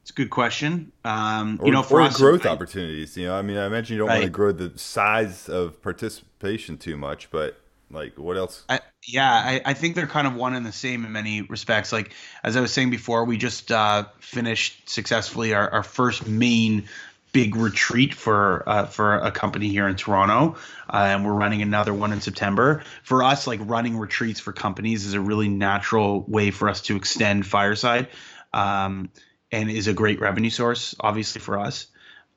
[0.00, 0.92] It's a good question.
[1.04, 3.16] Um, or, you know, for or us, growth I, opportunities.
[3.18, 4.14] You know, I mean, I imagine you don't right.
[4.14, 8.64] want to grow the size of participation too much, but like, what else?
[8.68, 11.92] I, yeah, I, I, think they're kind of one and the same in many respects.
[11.92, 12.12] Like
[12.44, 16.88] as I was saying before, we just uh, finished successfully our, our, first main
[17.32, 20.56] big retreat for uh, for a company here in Toronto,
[20.88, 22.82] uh, and we're running another one in September.
[23.02, 26.96] For us, like running retreats for companies is a really natural way for us to
[26.96, 28.08] extend Fireside,
[28.52, 29.10] um,
[29.50, 31.86] and is a great revenue source, obviously for us.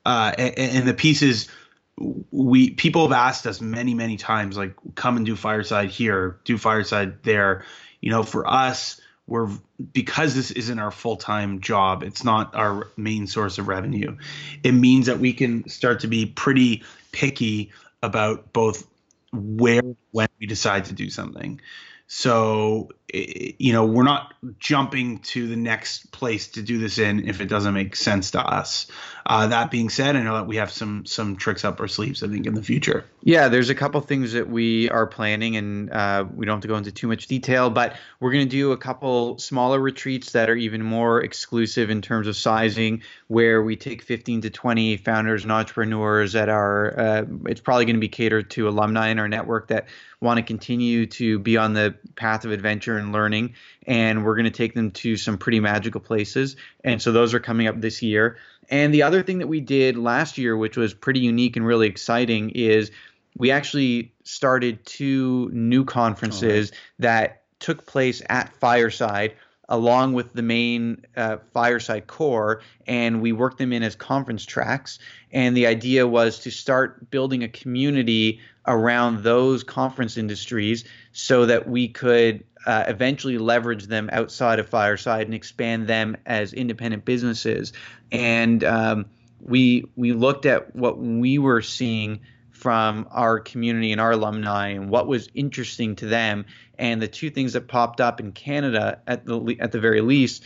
[0.06, 1.48] Uh, and, and the pieces
[1.96, 6.58] we people have asked us many many times like come and do fireside here do
[6.58, 7.64] fireside there.
[8.00, 9.48] You know for us we're
[9.92, 14.18] because this isn't our full-time job it's not our main source of revenue
[14.62, 16.82] it means that we can start to be pretty
[17.12, 17.72] picky
[18.02, 18.86] about both
[19.34, 19.82] where
[20.12, 21.60] when we decide to do something.
[22.06, 27.40] So, you know, we're not jumping to the next place to do this in if
[27.40, 28.86] it doesn't make sense to us.
[29.26, 32.22] Uh, that being said, I know that we have some some tricks up our sleeves.
[32.22, 33.04] I think in the future.
[33.22, 36.68] Yeah, there's a couple things that we are planning, and uh, we don't have to
[36.68, 40.50] go into too much detail, but we're going to do a couple smaller retreats that
[40.50, 45.42] are even more exclusive in terms of sizing, where we take 15 to 20 founders
[45.42, 46.98] and entrepreneurs that are.
[46.98, 49.86] Uh, it's probably going to be catered to alumni in our network that
[50.24, 53.54] want to continue to be on the path of adventure and learning.
[53.86, 56.56] And we're going to take them to some pretty magical places.
[56.82, 58.36] And so those are coming up this year.
[58.70, 61.86] And the other thing that we did last year, which was pretty unique and really
[61.86, 62.90] exciting, is
[63.36, 66.80] we actually started two new conferences right.
[67.00, 69.34] that took place at Fireside
[69.68, 74.98] along with the main uh, fireside core and we worked them in as conference tracks
[75.32, 81.68] and the idea was to start building a community around those conference industries so that
[81.68, 87.72] we could uh, eventually leverage them outside of Fireside and expand them as independent businesses.
[88.10, 89.06] And um,
[89.40, 94.88] we we looked at what we were seeing from our community and our alumni and
[94.88, 96.46] what was interesting to them.
[96.78, 100.44] And the two things that popped up in Canada at the at the very least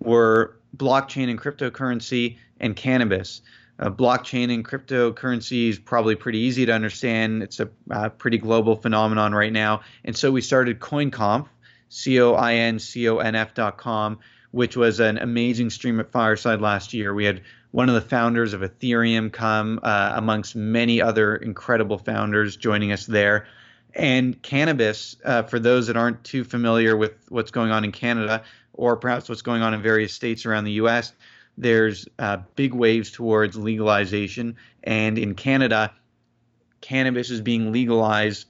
[0.00, 3.42] were blockchain and cryptocurrency and cannabis.
[3.78, 7.42] Uh, blockchain and cryptocurrency is probably pretty easy to understand.
[7.42, 9.82] It's a uh, pretty global phenomenon right now.
[10.04, 11.46] And so we started CoinConf,
[11.88, 14.18] C O I N C O N F dot com,
[14.50, 17.12] which was an amazing stream at Fireside last year.
[17.12, 22.56] We had one of the founders of Ethereum come, uh, amongst many other incredible founders
[22.56, 23.46] joining us there.
[23.94, 28.42] And cannabis, uh, for those that aren't too familiar with what's going on in Canada
[28.72, 31.12] or perhaps what's going on in various states around the US,
[31.58, 34.56] there's uh, big waves towards legalization.
[34.82, 35.92] And in Canada,
[36.80, 38.46] cannabis is being legalized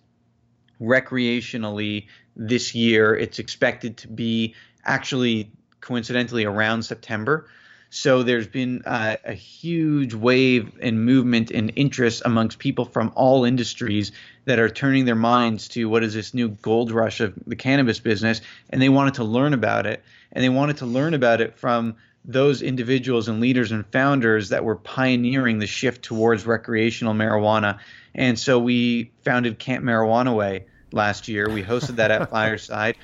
[0.81, 3.15] recreationally this year.
[3.15, 4.55] It's expected to be
[4.85, 5.51] actually
[5.81, 7.49] coincidentally around September.
[7.89, 13.45] So there's been uh, a huge wave and movement and interest amongst people from all
[13.45, 14.11] industries
[14.45, 18.01] that are turning their minds to what is this new gold rush of the cannabis
[18.01, 20.03] business, and they wanted to learn about it,
[20.33, 21.97] and they wanted to learn about it from
[22.27, 27.79] those individuals and leaders and founders that were pioneering the shift towards recreational marijuana.
[28.15, 31.49] And so we founded Camp Marijuana Way last year.
[31.49, 32.97] We hosted that at Fireside,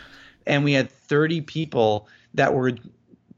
[0.46, 2.72] and we had 30 people that were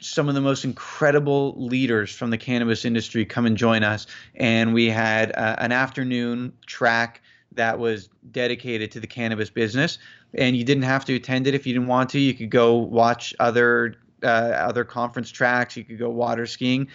[0.00, 4.06] some of the most incredible leaders from the cannabis industry come and join us.
[4.34, 7.22] And we had uh, an afternoon track
[7.52, 9.98] that was dedicated to the cannabis business.
[10.34, 12.18] And you didn't have to attend it if you didn't want to.
[12.18, 13.94] You could go watch other
[14.24, 15.76] uh, other conference tracks.
[15.76, 16.88] You could go water skiing.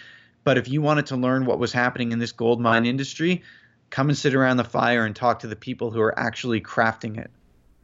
[0.44, 3.44] But if you wanted to learn what was happening in this gold mine industry,
[3.90, 7.18] come and sit around the fire and talk to the people who are actually crafting
[7.18, 7.30] it.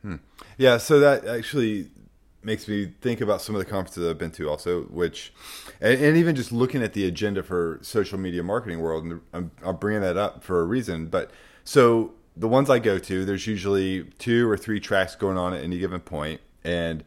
[0.02, 0.16] Hmm.
[0.58, 1.90] Yeah, so that actually
[2.44, 5.34] makes me think about some of the conferences I've been to also, which,
[5.82, 9.52] and, and even just looking at the agenda for social media marketing world, and I'm,
[9.64, 11.08] I'm bringing that up for a reason.
[11.08, 11.32] But
[11.64, 15.64] so the ones I go to, there's usually two or three tracks going on at
[15.64, 17.04] any given point, and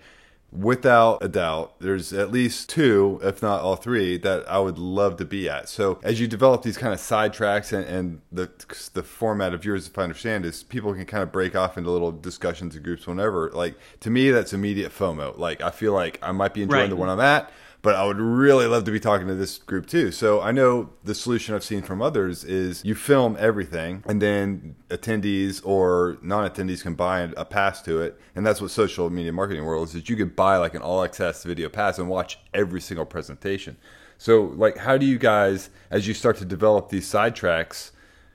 [0.50, 5.16] without a doubt, there's at least two, if not all three, that I would love
[5.18, 5.68] to be at.
[5.68, 8.50] So as you develop these kind of side tracks and, and the
[8.94, 11.90] the format of yours, if I understand, is people can kind of break off into
[11.90, 13.50] little discussions and groups whenever.
[13.50, 15.36] Like to me, that's immediate FOMO.
[15.36, 16.90] Like I feel like I might be enjoying right.
[16.90, 17.50] the one I'm at
[17.80, 20.10] but I would really love to be talking to this group too.
[20.10, 24.74] So I know the solution I've seen from others is you film everything and then
[24.90, 28.18] attendees or non-attendees can buy a pass to it.
[28.34, 31.04] And that's what social media marketing world is that you could buy like an all
[31.04, 33.76] access video pass and watch every single presentation.
[34.18, 37.92] So like how do you guys as you start to develop these sidetracks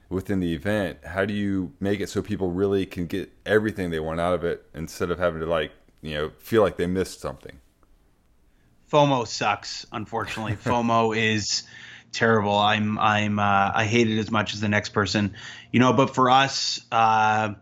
[0.10, 4.00] within the event, how do you make it so people really can get everything they
[4.00, 5.72] want out of it instead of having to like,
[6.02, 7.60] you know, feel like they missed something?
[8.94, 9.88] FOMO sucks.
[9.92, 11.64] Unfortunately, FOMO is
[12.12, 12.56] terrible.
[12.56, 15.34] I'm I'm uh, I hate it as much as the next person,
[15.72, 15.94] you know.
[15.94, 17.56] But for us, uh,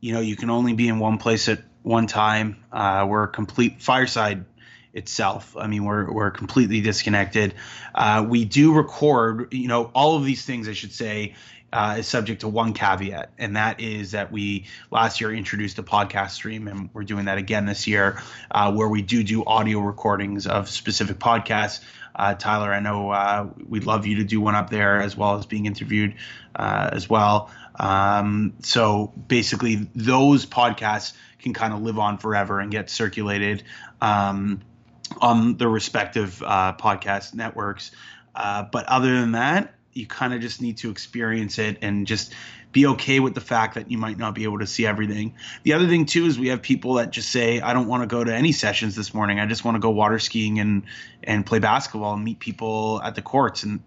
[0.00, 2.64] you know, you can only be in one place at one time.
[2.72, 4.46] Uh, we're a complete fireside
[4.94, 5.56] itself.
[5.58, 7.54] I mean, we're we're completely disconnected.
[7.94, 10.68] Uh, we do record, you know, all of these things.
[10.68, 11.34] I should say
[11.72, 15.82] uh, is subject to one caveat, and that is that we last year introduced a
[15.82, 19.80] podcast stream, and we're doing that again this year, uh, where we do do audio
[19.80, 21.80] recordings of specific podcasts.
[22.14, 25.38] Uh, Tyler, I know uh, we'd love you to do one up there as well
[25.38, 26.14] as being interviewed
[26.54, 27.50] uh, as well.
[27.80, 33.62] Um, so basically, those podcasts can kind of live on forever and get circulated
[34.02, 34.60] um,
[35.22, 37.92] on the respective uh, podcast networks.
[38.34, 42.32] but other than that, you kind of just need to experience it and just
[42.72, 45.34] be okay with the fact that you might not be able to see everything.
[45.62, 48.06] The other thing too is we have people that just say, I don't want to
[48.06, 49.38] go to any sessions this morning.
[49.38, 50.84] I just want to go water skiing and
[51.22, 53.80] and play basketball and meet people at the courts, and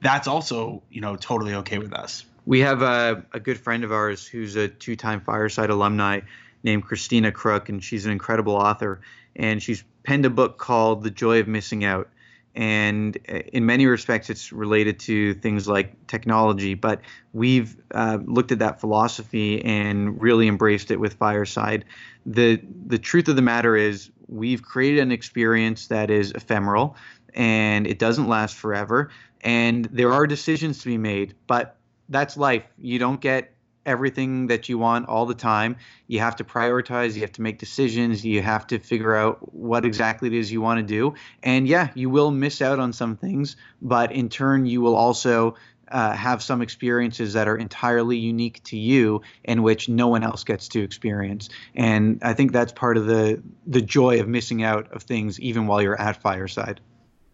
[0.00, 2.24] that's also you know totally okay with us.
[2.44, 6.20] We have a, a good friend of ours who's a two-time Fireside alumni
[6.64, 9.00] named Christina Crook, and she's an incredible author,
[9.36, 12.08] and she's penned a book called The Joy of Missing Out
[12.54, 17.00] and uh, in many respects it's related to things like technology but
[17.32, 21.84] we've uh, looked at that philosophy and really embraced it with fireside.
[22.26, 26.96] The the truth of the matter is we've created an experience that is ephemeral
[27.34, 29.10] and it doesn't last forever
[29.40, 31.76] and there are decisions to be made but
[32.08, 32.64] that's life.
[32.78, 35.76] You don't get everything that you want all the time.
[36.06, 39.84] You have to prioritize, you have to make decisions, you have to figure out what
[39.84, 41.14] exactly it is you want to do.
[41.42, 45.56] And yeah, you will miss out on some things, but in turn, you will also
[45.92, 50.42] uh, have some experiences that are entirely unique to you and which no one else
[50.44, 51.50] gets to experience.
[51.74, 55.66] And I think that's part of the the joy of missing out of things even
[55.66, 56.80] while you're at Fireside.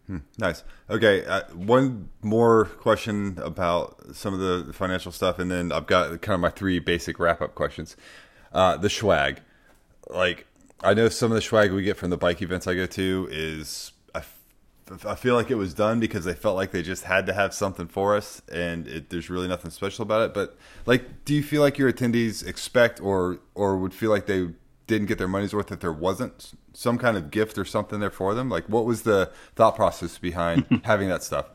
[0.09, 0.63] Hmm, nice.
[0.89, 6.21] Okay, uh, one more question about some of the financial stuff, and then I've got
[6.23, 7.95] kind of my three basic wrap up questions.
[8.51, 9.41] Uh, the swag,
[10.09, 10.47] like
[10.83, 13.27] I know some of the swag we get from the bike events I go to
[13.31, 13.91] is
[15.05, 17.53] I feel like it was done because they felt like they just had to have
[17.53, 20.33] something for us, and it, there's really nothing special about it.
[20.33, 24.49] But like, do you feel like your attendees expect or or would feel like they
[24.89, 28.09] didn't get their money's worth if there wasn't some kind of gift or something there
[28.09, 28.49] for them?
[28.49, 31.45] Like, what was the thought process behind having that stuff?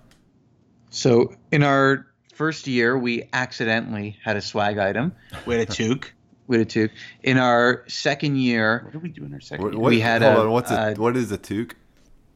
[0.88, 5.12] So in our first year, we accidentally had a swag item.
[5.46, 6.12] We had a toque.
[6.46, 6.92] We had a toque.
[7.22, 9.64] In our second year, what did we do in our second?
[9.64, 9.80] What, year?
[9.80, 11.74] what, we had hold a, on, what's a, uh, what is a toque?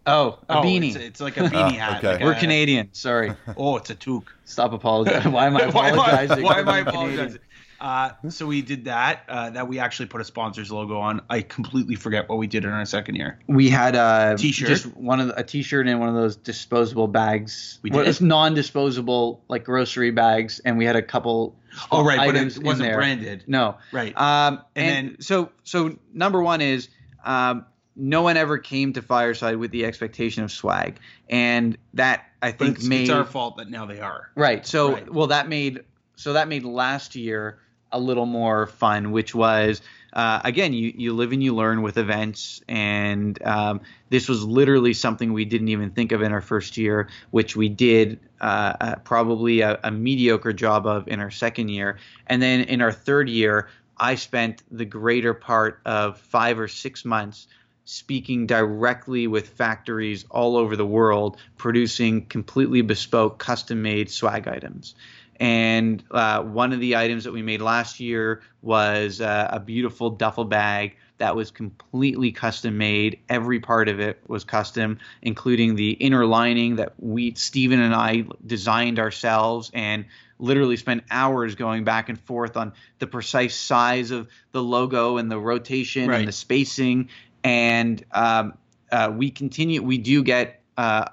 [0.07, 0.89] Oh, a oh, beanie.
[0.89, 1.99] It's, it's like a beanie Oh, hat.
[1.99, 2.13] okay.
[2.15, 2.89] like We're a- Canadian.
[2.93, 3.35] Sorry.
[3.57, 4.33] Oh, it's a toque.
[4.45, 5.31] Stop apologizing.
[5.31, 6.45] Why am I why am I, apologizing?
[6.45, 7.13] why am I being Canadian?
[7.15, 7.41] apologizing?
[7.81, 9.23] Uh, so we did that.
[9.29, 11.21] Uh, that we actually put a sponsor's logo on.
[11.31, 13.39] I completely forget what we did in our second year.
[13.47, 14.69] We had a T-shirt?
[14.69, 17.79] just one of the, a t-shirt and one of those disposable bags.
[17.83, 18.09] We Well, did?
[18.09, 21.55] It's non-disposable like grocery bags, and we had a couple.
[21.93, 23.45] Oh, right, but it wasn't branded.
[23.47, 23.77] No.
[23.93, 24.17] Right.
[24.17, 26.89] Um, And and, then- so so number one is
[27.25, 27.65] um,
[27.95, 30.99] no one ever came to Fireside with the expectation of swag,
[31.29, 34.31] and that I think it's, made it's our fault that now they are.
[34.35, 34.67] Right.
[34.67, 35.13] So Right.
[35.13, 35.81] well that made
[36.17, 37.61] so that made last year
[37.93, 39.81] a little more fun, which was
[40.13, 44.93] uh, again you you live and you learn with events, and um, this was literally
[44.93, 48.95] something we didn't even think of in our first year, which we did uh, uh,
[48.97, 53.29] probably a, a mediocre job of in our second year, and then in our third
[53.29, 57.47] year, I spent the greater part of five or six months
[57.85, 64.95] speaking directly with factories all over the world producing completely bespoke custom made swag items
[65.41, 70.11] and uh, one of the items that we made last year was uh, a beautiful
[70.11, 73.21] duffel bag that was completely custom made.
[73.29, 78.25] Every part of it was custom, including the inner lining that we, Steven and I,
[78.47, 80.05] designed ourselves and
[80.39, 85.31] literally spent hours going back and forth on the precise size of the logo and
[85.31, 86.21] the rotation Right.
[86.21, 87.09] and the spacing.
[87.43, 88.55] And um,
[88.93, 91.07] uh, we continue, we do get, uh,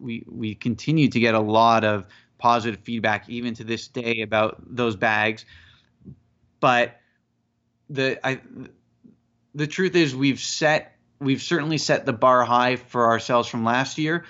[0.00, 2.04] we we continue to get a lot of
[2.38, 5.44] positive feedback even to this day about those bags.
[6.60, 6.98] But
[7.90, 8.40] the I
[9.54, 13.98] the truth is we've set we've certainly set the bar high for ourselves from last
[13.98, 14.24] year,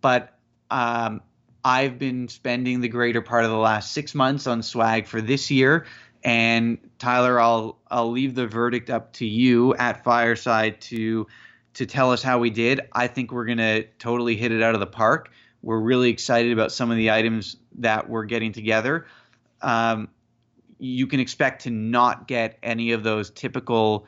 [0.00, 0.38] but
[0.70, 1.20] um,
[1.64, 5.50] I've been spending the greater part of the last six months on swag for this
[5.50, 5.86] year.
[6.22, 11.26] And Tyler, I'll I'll leave the verdict up to you at Fireside to
[11.74, 12.80] to tell us how we did.
[12.92, 15.30] I think we're gonna totally hit it out of the park.
[15.66, 19.08] We're really excited about some of the items that we're getting together.
[19.60, 20.08] Um,
[20.78, 24.06] you can expect to not get any of those typical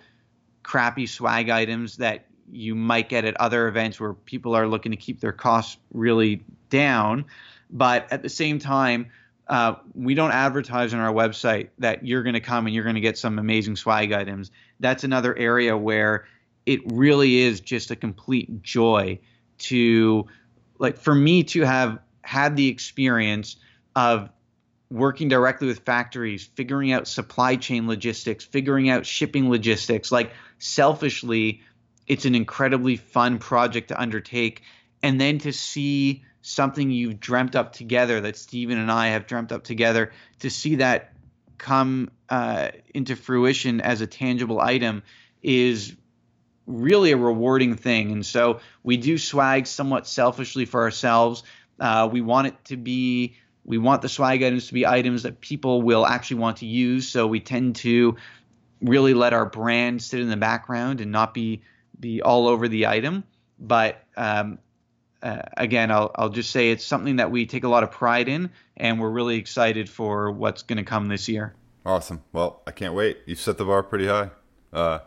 [0.63, 4.97] crappy swag items that you might get at other events where people are looking to
[4.97, 7.25] keep their costs really down.
[7.69, 9.11] But at the same time,
[9.49, 12.95] uh, we don't advertise on our website that you're going to come and you're going
[12.95, 14.53] to get some amazing swag items.
[14.79, 16.29] That's another area where
[16.67, 19.19] it really is just a complete joy
[19.59, 20.27] to,
[20.79, 23.57] like, for me to have had the experience
[23.97, 24.31] of
[24.91, 30.11] working directly with factories, figuring out supply chain logistics, figuring out shipping logistics.
[30.11, 31.63] Like selfishly,
[32.07, 34.63] it's an incredibly fun project to undertake.
[35.03, 39.53] And then to see something you've dreamt up together that Steven and I have dreamt
[39.53, 41.13] up together, to see that
[41.59, 45.03] come uh, into fruition as a tangible item
[45.43, 45.95] is
[46.69, 48.13] really a rewarding thing.
[48.13, 51.43] And so we do swag somewhat selfishly for ourselves.
[51.81, 55.41] Uh, we want it to be we want the swag items to be items that
[55.41, 57.07] people will actually want to use.
[57.09, 58.17] So we tend to
[58.81, 61.63] really let our brand sit in the background and not be
[61.99, 63.25] be all over the item.
[63.59, 64.59] But um,
[65.23, 68.29] uh, again, I'll I'll just say it's something that we take a lot of pride
[68.29, 71.55] in, and we're really excited for what's going to come this year.
[71.85, 72.23] Awesome.
[72.33, 73.19] Well, I can't wait.
[73.27, 74.31] You set the bar pretty high.
[74.73, 75.01] Uh,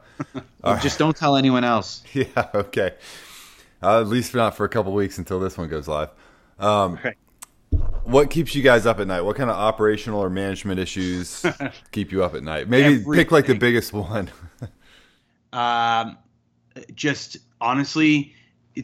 [0.81, 2.03] Just don't tell anyone else.
[2.13, 2.49] yeah.
[2.53, 2.93] Okay.
[3.81, 6.09] Uh, at least not for a couple weeks until this one goes live.
[6.59, 7.17] Um, Right.
[8.03, 9.21] What keeps you guys up at night?
[9.21, 11.45] What kind of operational or management issues
[11.91, 12.67] keep you up at night?
[12.67, 14.29] Maybe pick like the biggest one.
[15.53, 16.17] Um,
[16.95, 18.33] just honestly,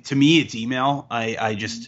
[0.03, 1.07] to me, it's email.
[1.09, 1.87] I, I just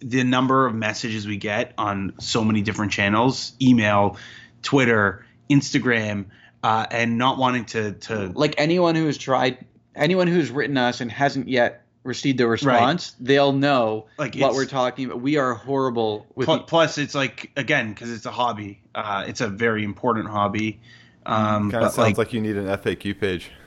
[0.00, 4.18] the number of messages we get on so many different channels, email,
[4.62, 6.26] Twitter, Instagram,
[6.62, 9.64] uh, and not wanting to to Like anyone who has tried,
[9.94, 13.26] anyone who's written us and hasn't yet received the response, right.
[13.26, 15.20] they'll know like what we're talking about.
[15.20, 16.46] We are horrible with.
[16.46, 18.80] Plus, plus it's like again because it's a hobby.
[18.94, 20.80] Uh, it's a very important hobby.
[21.24, 23.50] Um, kind of sounds like, like, you need an FAQ page.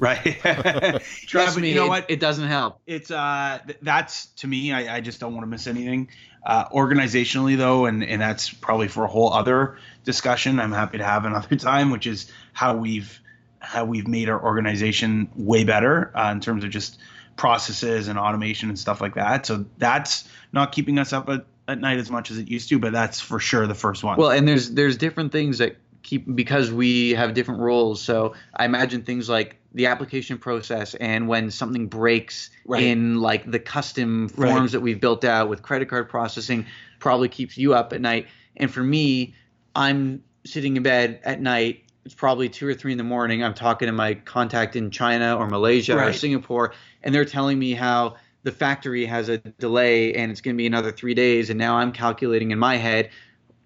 [0.00, 0.22] Right.
[0.22, 1.02] Trust
[1.34, 2.06] yeah, me, you know it, what?
[2.08, 2.80] It doesn't help.
[2.86, 4.72] It's uh, th- that's to me.
[4.72, 6.08] I, I just don't want to miss anything.
[6.44, 10.60] Uh, organizationally, though, and and that's probably for a whole other discussion.
[10.60, 13.20] I'm happy to have another time, which is how we've
[13.60, 16.98] how we've made our organization way better uh, in terms of just
[17.36, 19.46] processes and automation and stuff like that.
[19.46, 22.78] So that's not keeping us up at, at night as much as it used to,
[22.78, 24.18] but that's for sure the first one.
[24.18, 25.76] Well, and there's there's different things that
[26.08, 28.00] keep because we have different roles.
[28.00, 32.82] So I imagine things like the application process and when something breaks right.
[32.82, 34.70] in like the custom forms right.
[34.72, 36.64] that we've built out with credit card processing
[36.98, 38.26] probably keeps you up at night.
[38.56, 39.34] And for me,
[39.76, 41.84] I'm sitting in bed at night.
[42.06, 43.44] It's probably two or three in the morning.
[43.44, 46.08] I'm talking to my contact in China or Malaysia right.
[46.08, 46.72] or Singapore,
[47.02, 50.66] and they're telling me how the factory has a delay and it's going to be
[50.66, 51.50] another three days.
[51.50, 53.10] And now I'm calculating in my head,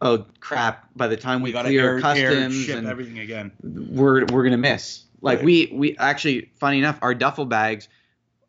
[0.02, 0.88] oh crap!
[0.94, 4.58] By the time we, we clear air, customs air, and everything again, we're we're gonna
[4.58, 5.04] miss.
[5.20, 5.44] Like right.
[5.44, 7.88] we we actually, funny enough, our duffel bags.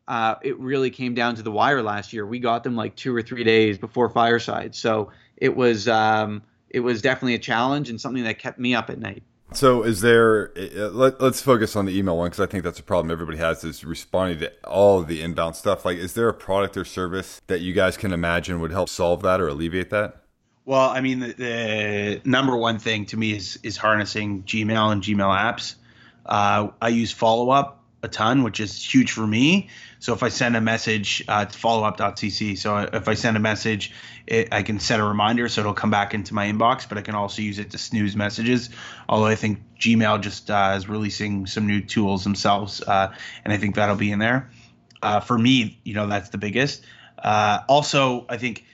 [0.06, 2.26] Uh, it really came down to the wire last year.
[2.26, 6.80] We got them like two or three days before Fireside, so it was um, it
[6.80, 9.22] was definitely a challenge and something that kept me up at night.
[9.52, 10.52] So, is there?
[10.56, 13.38] Uh, let, us focus on the email one because I think that's a problem everybody
[13.38, 15.84] has is responding to all of the inbound stuff.
[15.84, 19.22] Like, is there a product or service that you guys can imagine would help solve
[19.22, 20.23] that or alleviate that?
[20.64, 25.02] Well, I mean, the, the number one thing to me is is harnessing Gmail and
[25.02, 25.74] Gmail apps.
[26.24, 29.68] Uh, I use follow up a ton, which is huge for me.
[29.98, 32.58] So if I send a message, uh, it's followup.cc.
[32.58, 33.92] So if I send a message,
[34.26, 37.00] it, I can set a reminder so it'll come back into my inbox, but I
[37.00, 38.68] can also use it to snooze messages.
[39.08, 43.14] Although I think Gmail just uh, is releasing some new tools themselves, uh,
[43.44, 44.50] and I think that'll be in there.
[45.02, 46.84] Uh, for me, you know, that's the biggest.
[47.18, 48.64] Uh, also, I think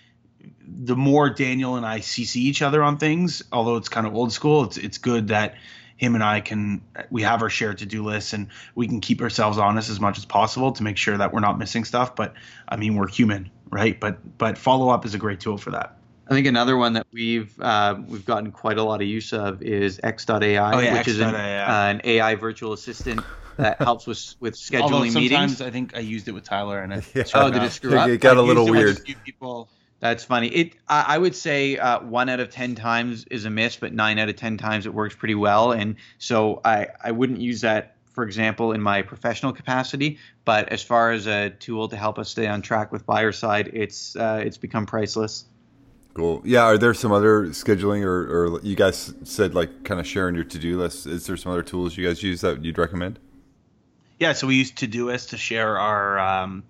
[0.79, 4.33] the more Daniel and I CC each other on things, although it's kind of old
[4.33, 5.55] school, it's it's good that
[5.97, 6.81] him and I can
[7.11, 10.17] we have our shared to do lists and we can keep ourselves honest as much
[10.17, 12.17] as possible to make sure that we're not missing stuff.
[12.17, 12.35] But
[12.69, 13.99] I mean, we're human, right?
[13.99, 15.97] But but follow up is a great tool for that.
[16.31, 19.63] I think another one that we've uh, we've gotten quite a lot of use of
[19.63, 21.09] is X.AI, oh, yeah, which X.
[21.09, 23.21] is an, uh, an, AI virtual assistant
[23.57, 25.61] that helps with with scheduling Although sometimes meetings.
[25.61, 27.05] I think I used it with Tyler and it.
[27.15, 27.25] Yeah.
[27.35, 28.09] Oh, did it screw up?
[28.09, 29.05] It got a little weird.
[29.25, 29.69] People
[30.01, 30.49] that's funny.
[30.49, 33.93] It I, I would say uh, one out of ten times is a miss, but
[33.93, 35.73] nine out of ten times it works pretty well.
[35.73, 40.19] And so I I wouldn't use that, for example, in my professional capacity.
[40.45, 44.17] But as far as a tool to help us stay on track with Fireside, it's
[44.17, 45.45] uh, it's become priceless.
[46.15, 46.43] Cool.
[46.45, 46.65] Yeah.
[46.65, 50.45] Are there some other scheduling or, or you guys said like kind of sharing your
[50.45, 51.07] to do list?
[51.07, 53.21] Is there some other tools you guys use that you'd recommend?
[54.19, 54.33] Yeah.
[54.33, 56.65] So we use Todoist to share our um,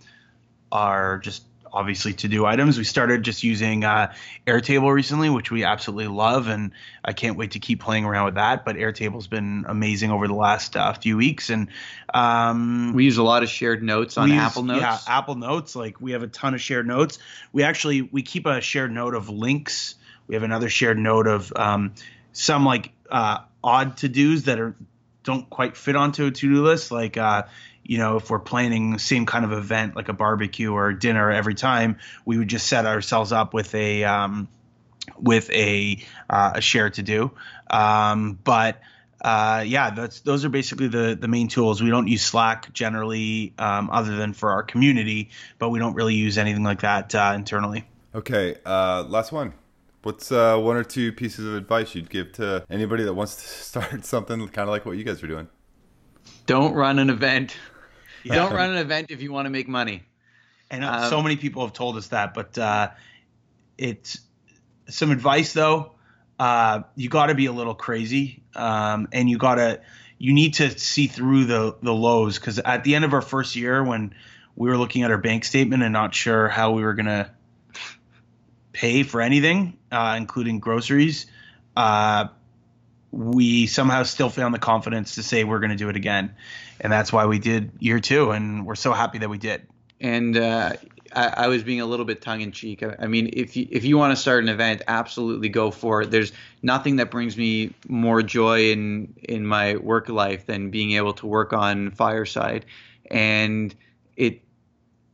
[0.70, 2.78] our just obviously to do items.
[2.78, 4.12] We started just using uh,
[4.46, 6.72] Airtable recently, which we absolutely love, and
[7.04, 8.64] I can't wait to keep playing around with that.
[8.64, 11.68] But Airtable's been amazing over the last uh, few weeks, and
[12.12, 14.80] um, we use a lot of shared notes on Apple Notes.
[14.80, 15.76] Yeah, Apple Notes.
[15.76, 17.18] Like we have a ton of shared notes.
[17.52, 19.94] We actually we keep a shared note of links.
[20.26, 21.94] We have another shared note of um,
[22.32, 24.76] some like uh, odd to dos that are
[25.22, 27.44] don't quite fit onto a to do list, like uh,
[27.90, 31.28] you know, if we're planning the same kind of event like a barbecue or dinner
[31.28, 34.46] every time, we would just set ourselves up with a um,
[35.18, 35.98] with a
[36.30, 37.32] uh, a share to do.
[37.68, 38.80] Um, but
[39.20, 41.82] uh, yeah, that's those are basically the the main tools.
[41.82, 46.14] We don't use Slack generally, um, other than for our community, but we don't really
[46.14, 47.88] use anything like that uh, internally.
[48.14, 49.52] Okay, uh, last one.
[50.04, 53.42] What's uh, one or two pieces of advice you'd give to anybody that wants to
[53.64, 55.48] start something kind of like what you guys are doing?
[56.46, 57.56] Don't run an event.
[58.24, 60.02] Don't run an event if you want to make money.
[60.70, 62.90] And um, so many people have told us that, but uh,
[63.76, 64.20] it's
[64.88, 65.92] some advice though.
[66.38, 69.80] Uh, you got to be a little crazy, um, and you got to
[70.18, 73.56] you need to see through the the lows because at the end of our first
[73.56, 74.14] year, when
[74.54, 77.30] we were looking at our bank statement and not sure how we were gonna
[78.72, 81.26] pay for anything, uh, including groceries,
[81.76, 82.28] uh,
[83.10, 86.34] we somehow still found the confidence to say we're going to do it again,
[86.80, 89.66] and that's why we did year two, and we're so happy that we did.
[90.00, 90.72] And uh,
[91.14, 92.82] I, I, was being a little bit tongue in cheek.
[92.82, 96.02] I, I, mean, if you if you want to start an event, absolutely go for
[96.02, 96.10] it.
[96.10, 96.32] There's
[96.62, 101.26] nothing that brings me more joy in in my work life than being able to
[101.26, 102.64] work on Fireside,
[103.10, 103.74] and
[104.16, 104.42] it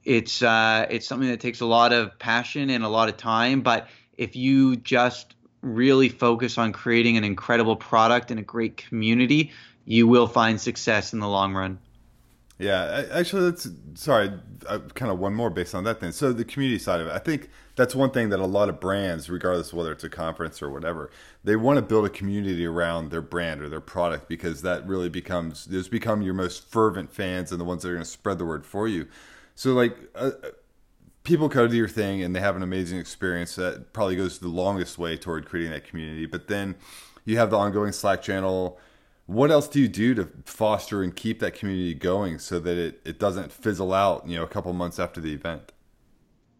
[0.05, 3.63] it's uh, it's something that takes a lot of passion and a lot of time.
[3.63, 9.51] But if you just really focus on creating an incredible product and a great community,
[9.87, 11.79] you will find success in the long run.
[12.59, 14.33] Yeah, actually, that's sorry.
[14.95, 16.01] kind of one more based on that.
[16.01, 18.71] Then, so the community side of it, I think that's one thing that a lot
[18.71, 21.11] of brands, regardless of whether it's a conference or whatever,
[21.45, 25.11] they want to build a community around their brand or their product because that really
[25.11, 28.39] becomes those become your most fervent fans and the ones that are going to spread
[28.39, 29.07] the word for you.
[29.55, 30.31] So, like, uh,
[31.25, 33.55] people go to your thing and they have an amazing experience.
[33.57, 36.25] That probably goes the longest way toward creating that community.
[36.25, 36.77] But then
[37.27, 38.79] you have the ongoing Slack channel
[39.27, 43.01] what else do you do to foster and keep that community going so that it,
[43.05, 45.73] it doesn't fizzle out you know a couple months after the event?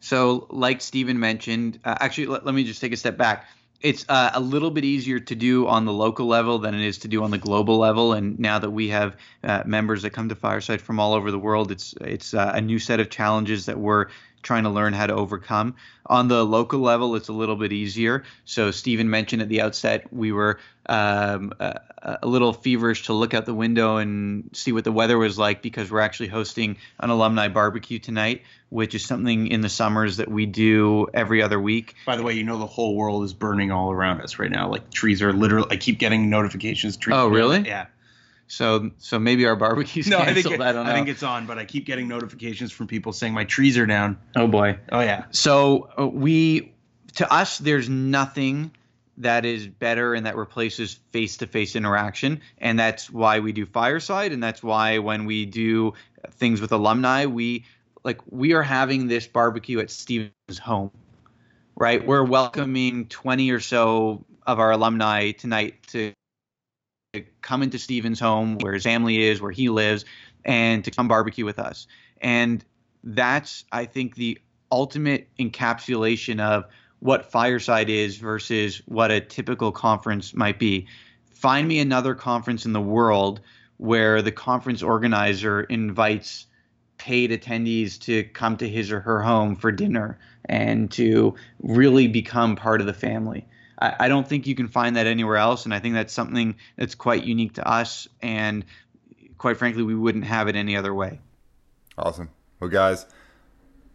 [0.01, 3.47] So like Steven mentioned uh, actually let, let, me just take a step back.
[3.81, 6.99] It's uh, a little bit easier to do on the local level than it is
[6.99, 8.15] to do on the global level.
[8.15, 11.39] And now that we have uh, members that come to fireside from all over the
[11.39, 14.07] world it's it's uh, a new set of challenges that we're
[14.47, 15.75] trying to learn how to overcome.
[16.07, 18.23] On the local level, it's a little bit easier.
[18.45, 21.81] So, Steven mentioned at the outset, we were um, a,
[22.23, 25.63] a, little feverish to look out the window and see what the weather was like
[25.63, 30.31] because we're actually hosting an alumni barbecue tonight, which is something in the summers that
[30.31, 31.97] we do every other week.
[32.07, 34.71] By the way, you know the whole world is burning all around us right now.
[34.71, 35.67] Like trees are literally.
[35.73, 36.97] I keep getting notifications.
[36.97, 37.67] Trees oh, really?
[37.67, 37.87] Yeah.
[38.49, 40.39] So so maybe our barbecue's no, canceled.
[40.39, 40.93] I, think it, I don't know.
[40.93, 43.87] I think it's on, but I keep getting notifications from people saying my trees are
[43.87, 44.19] down.
[44.37, 44.79] Oh boy.
[44.93, 45.25] Oh yeah.
[45.31, 46.75] So uh, we
[47.17, 48.71] to us there's nothing
[49.19, 54.43] that is better and that replaces face-to-face interaction and that's why we do fireside and
[54.43, 55.95] that's why when we do
[56.33, 57.65] things with alumni we
[58.05, 60.91] like we are having this barbecue at Steven's home
[61.75, 66.13] right we're welcoming 20 or so of our alumni tonight to
[67.43, 70.05] come into Steven's home where his family is, where he lives,
[70.45, 71.87] and to come barbecue with us.
[72.21, 72.65] And
[73.05, 74.39] that's, I think, the
[74.71, 76.67] ultimate encapsulation of
[77.01, 80.87] what Fireside is versus what a typical conference might be.
[81.31, 83.41] Find me another conference in the world
[83.77, 86.47] where the conference organizer invites
[86.99, 92.57] paid attendees to come to his or her home for dinner and to really become
[92.57, 93.47] part of the family.
[93.79, 96.57] I, I don't think you can find that anywhere else, and I think that's something
[96.77, 98.09] that's quite unique to us.
[98.23, 98.65] And
[99.39, 101.21] quite frankly, we wouldn't have it any other way.
[101.99, 102.31] Awesome.
[102.61, 103.07] Well, guys,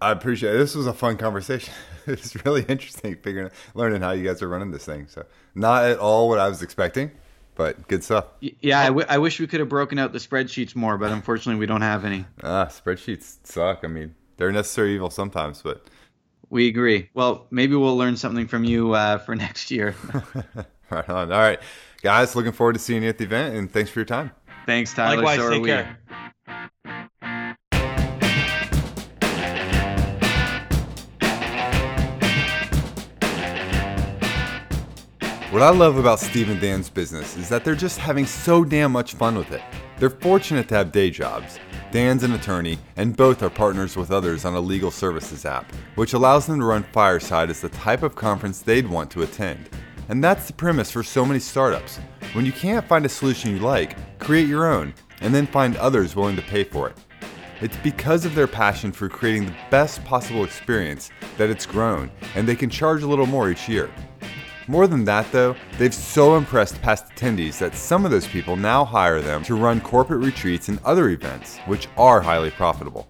[0.01, 0.57] I appreciate it.
[0.57, 1.73] This was a fun conversation.
[2.07, 5.07] it's really interesting figuring, learning how you guys are running this thing.
[5.07, 5.25] So,
[5.55, 7.11] not at all what I was expecting,
[7.55, 8.25] but good stuff.
[8.39, 11.59] Yeah, I, w- I wish we could have broken out the spreadsheets more, but unfortunately,
[11.59, 12.25] we don't have any.
[12.43, 13.81] Ah, spreadsheets suck.
[13.83, 15.85] I mean, they're necessary evil sometimes, but
[16.51, 17.09] we agree.
[17.13, 19.95] Well, maybe we'll learn something from you uh, for next year.
[20.91, 21.31] right on.
[21.31, 21.59] All right,
[22.03, 22.35] guys.
[22.35, 24.31] Looking forward to seeing you at the event, and thanks for your time.
[24.67, 25.23] Thanks, Tyler.
[25.23, 25.39] Likewise.
[25.39, 25.97] So take care.
[35.51, 38.93] What I love about Steve and Dan's business is that they're just having so damn
[38.93, 39.61] much fun with it.
[40.01, 41.59] They're fortunate to have day jobs
[41.91, 46.13] Dan's an attorney, and both are partners with others on a legal services app, which
[46.13, 49.69] allows them to run Fireside as the type of conference they'd want to attend.
[50.09, 51.97] And that's the premise for so many startups.
[52.33, 56.15] When you can't find a solution you like, create your own, and then find others
[56.15, 56.97] willing to pay for it.
[57.59, 62.47] It's because of their passion for creating the best possible experience that it's grown, and
[62.47, 63.91] they can charge a little more each year.
[64.67, 68.85] More than that, though, they've so impressed past attendees that some of those people now
[68.85, 73.07] hire them to run corporate retreats and other events, which are highly profitable.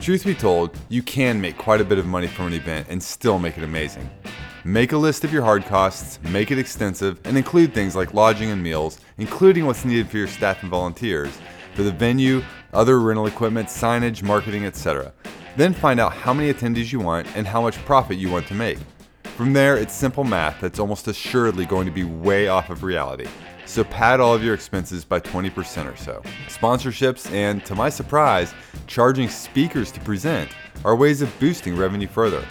[0.00, 3.02] Truth be told, you can make quite a bit of money from an event and
[3.02, 4.08] still make it amazing.
[4.64, 8.50] Make a list of your hard costs, make it extensive, and include things like lodging
[8.50, 11.32] and meals, including what's needed for your staff and volunteers,
[11.74, 12.42] for the venue,
[12.72, 15.12] other rental equipment, signage, marketing, etc.
[15.56, 18.54] Then find out how many attendees you want and how much profit you want to
[18.54, 18.78] make.
[19.36, 23.26] From there, it's simple math that's almost assuredly going to be way off of reality.
[23.66, 26.22] So pad all of your expenses by 20% or so.
[26.46, 28.54] Sponsorships and, to my surprise,
[28.86, 30.50] charging speakers to present
[30.84, 32.44] are ways of boosting revenue further.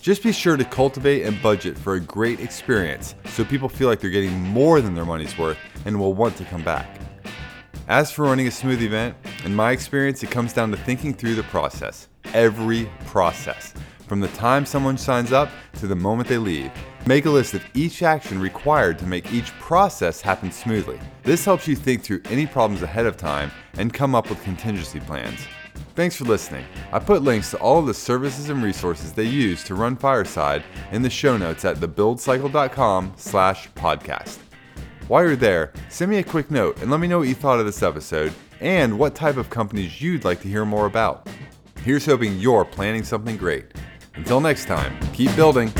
[0.00, 4.00] Just be sure to cultivate and budget for a great experience so people feel like
[4.00, 6.98] they're getting more than their money's worth and will want to come back.
[7.86, 9.14] As for running a smooth event,
[9.44, 12.08] in my experience, it comes down to thinking through the process.
[12.32, 13.74] Every process
[14.06, 16.70] from the time someone signs up to the moment they leave.
[17.06, 20.98] Make a list of each action required to make each process happen smoothly.
[21.22, 25.00] This helps you think through any problems ahead of time and come up with contingency
[25.00, 25.40] plans.
[25.94, 26.64] Thanks for listening.
[26.92, 30.64] I put links to all of the services and resources they use to run Fireside
[30.92, 34.38] in the show notes at thebuildcycle.com slash podcast.
[35.06, 37.60] While you're there, send me a quick note and let me know what you thought
[37.60, 41.28] of this episode and what type of companies you'd like to hear more about.
[41.82, 43.66] Here's hoping you're planning something great.
[44.16, 45.72] Until next time, keep building.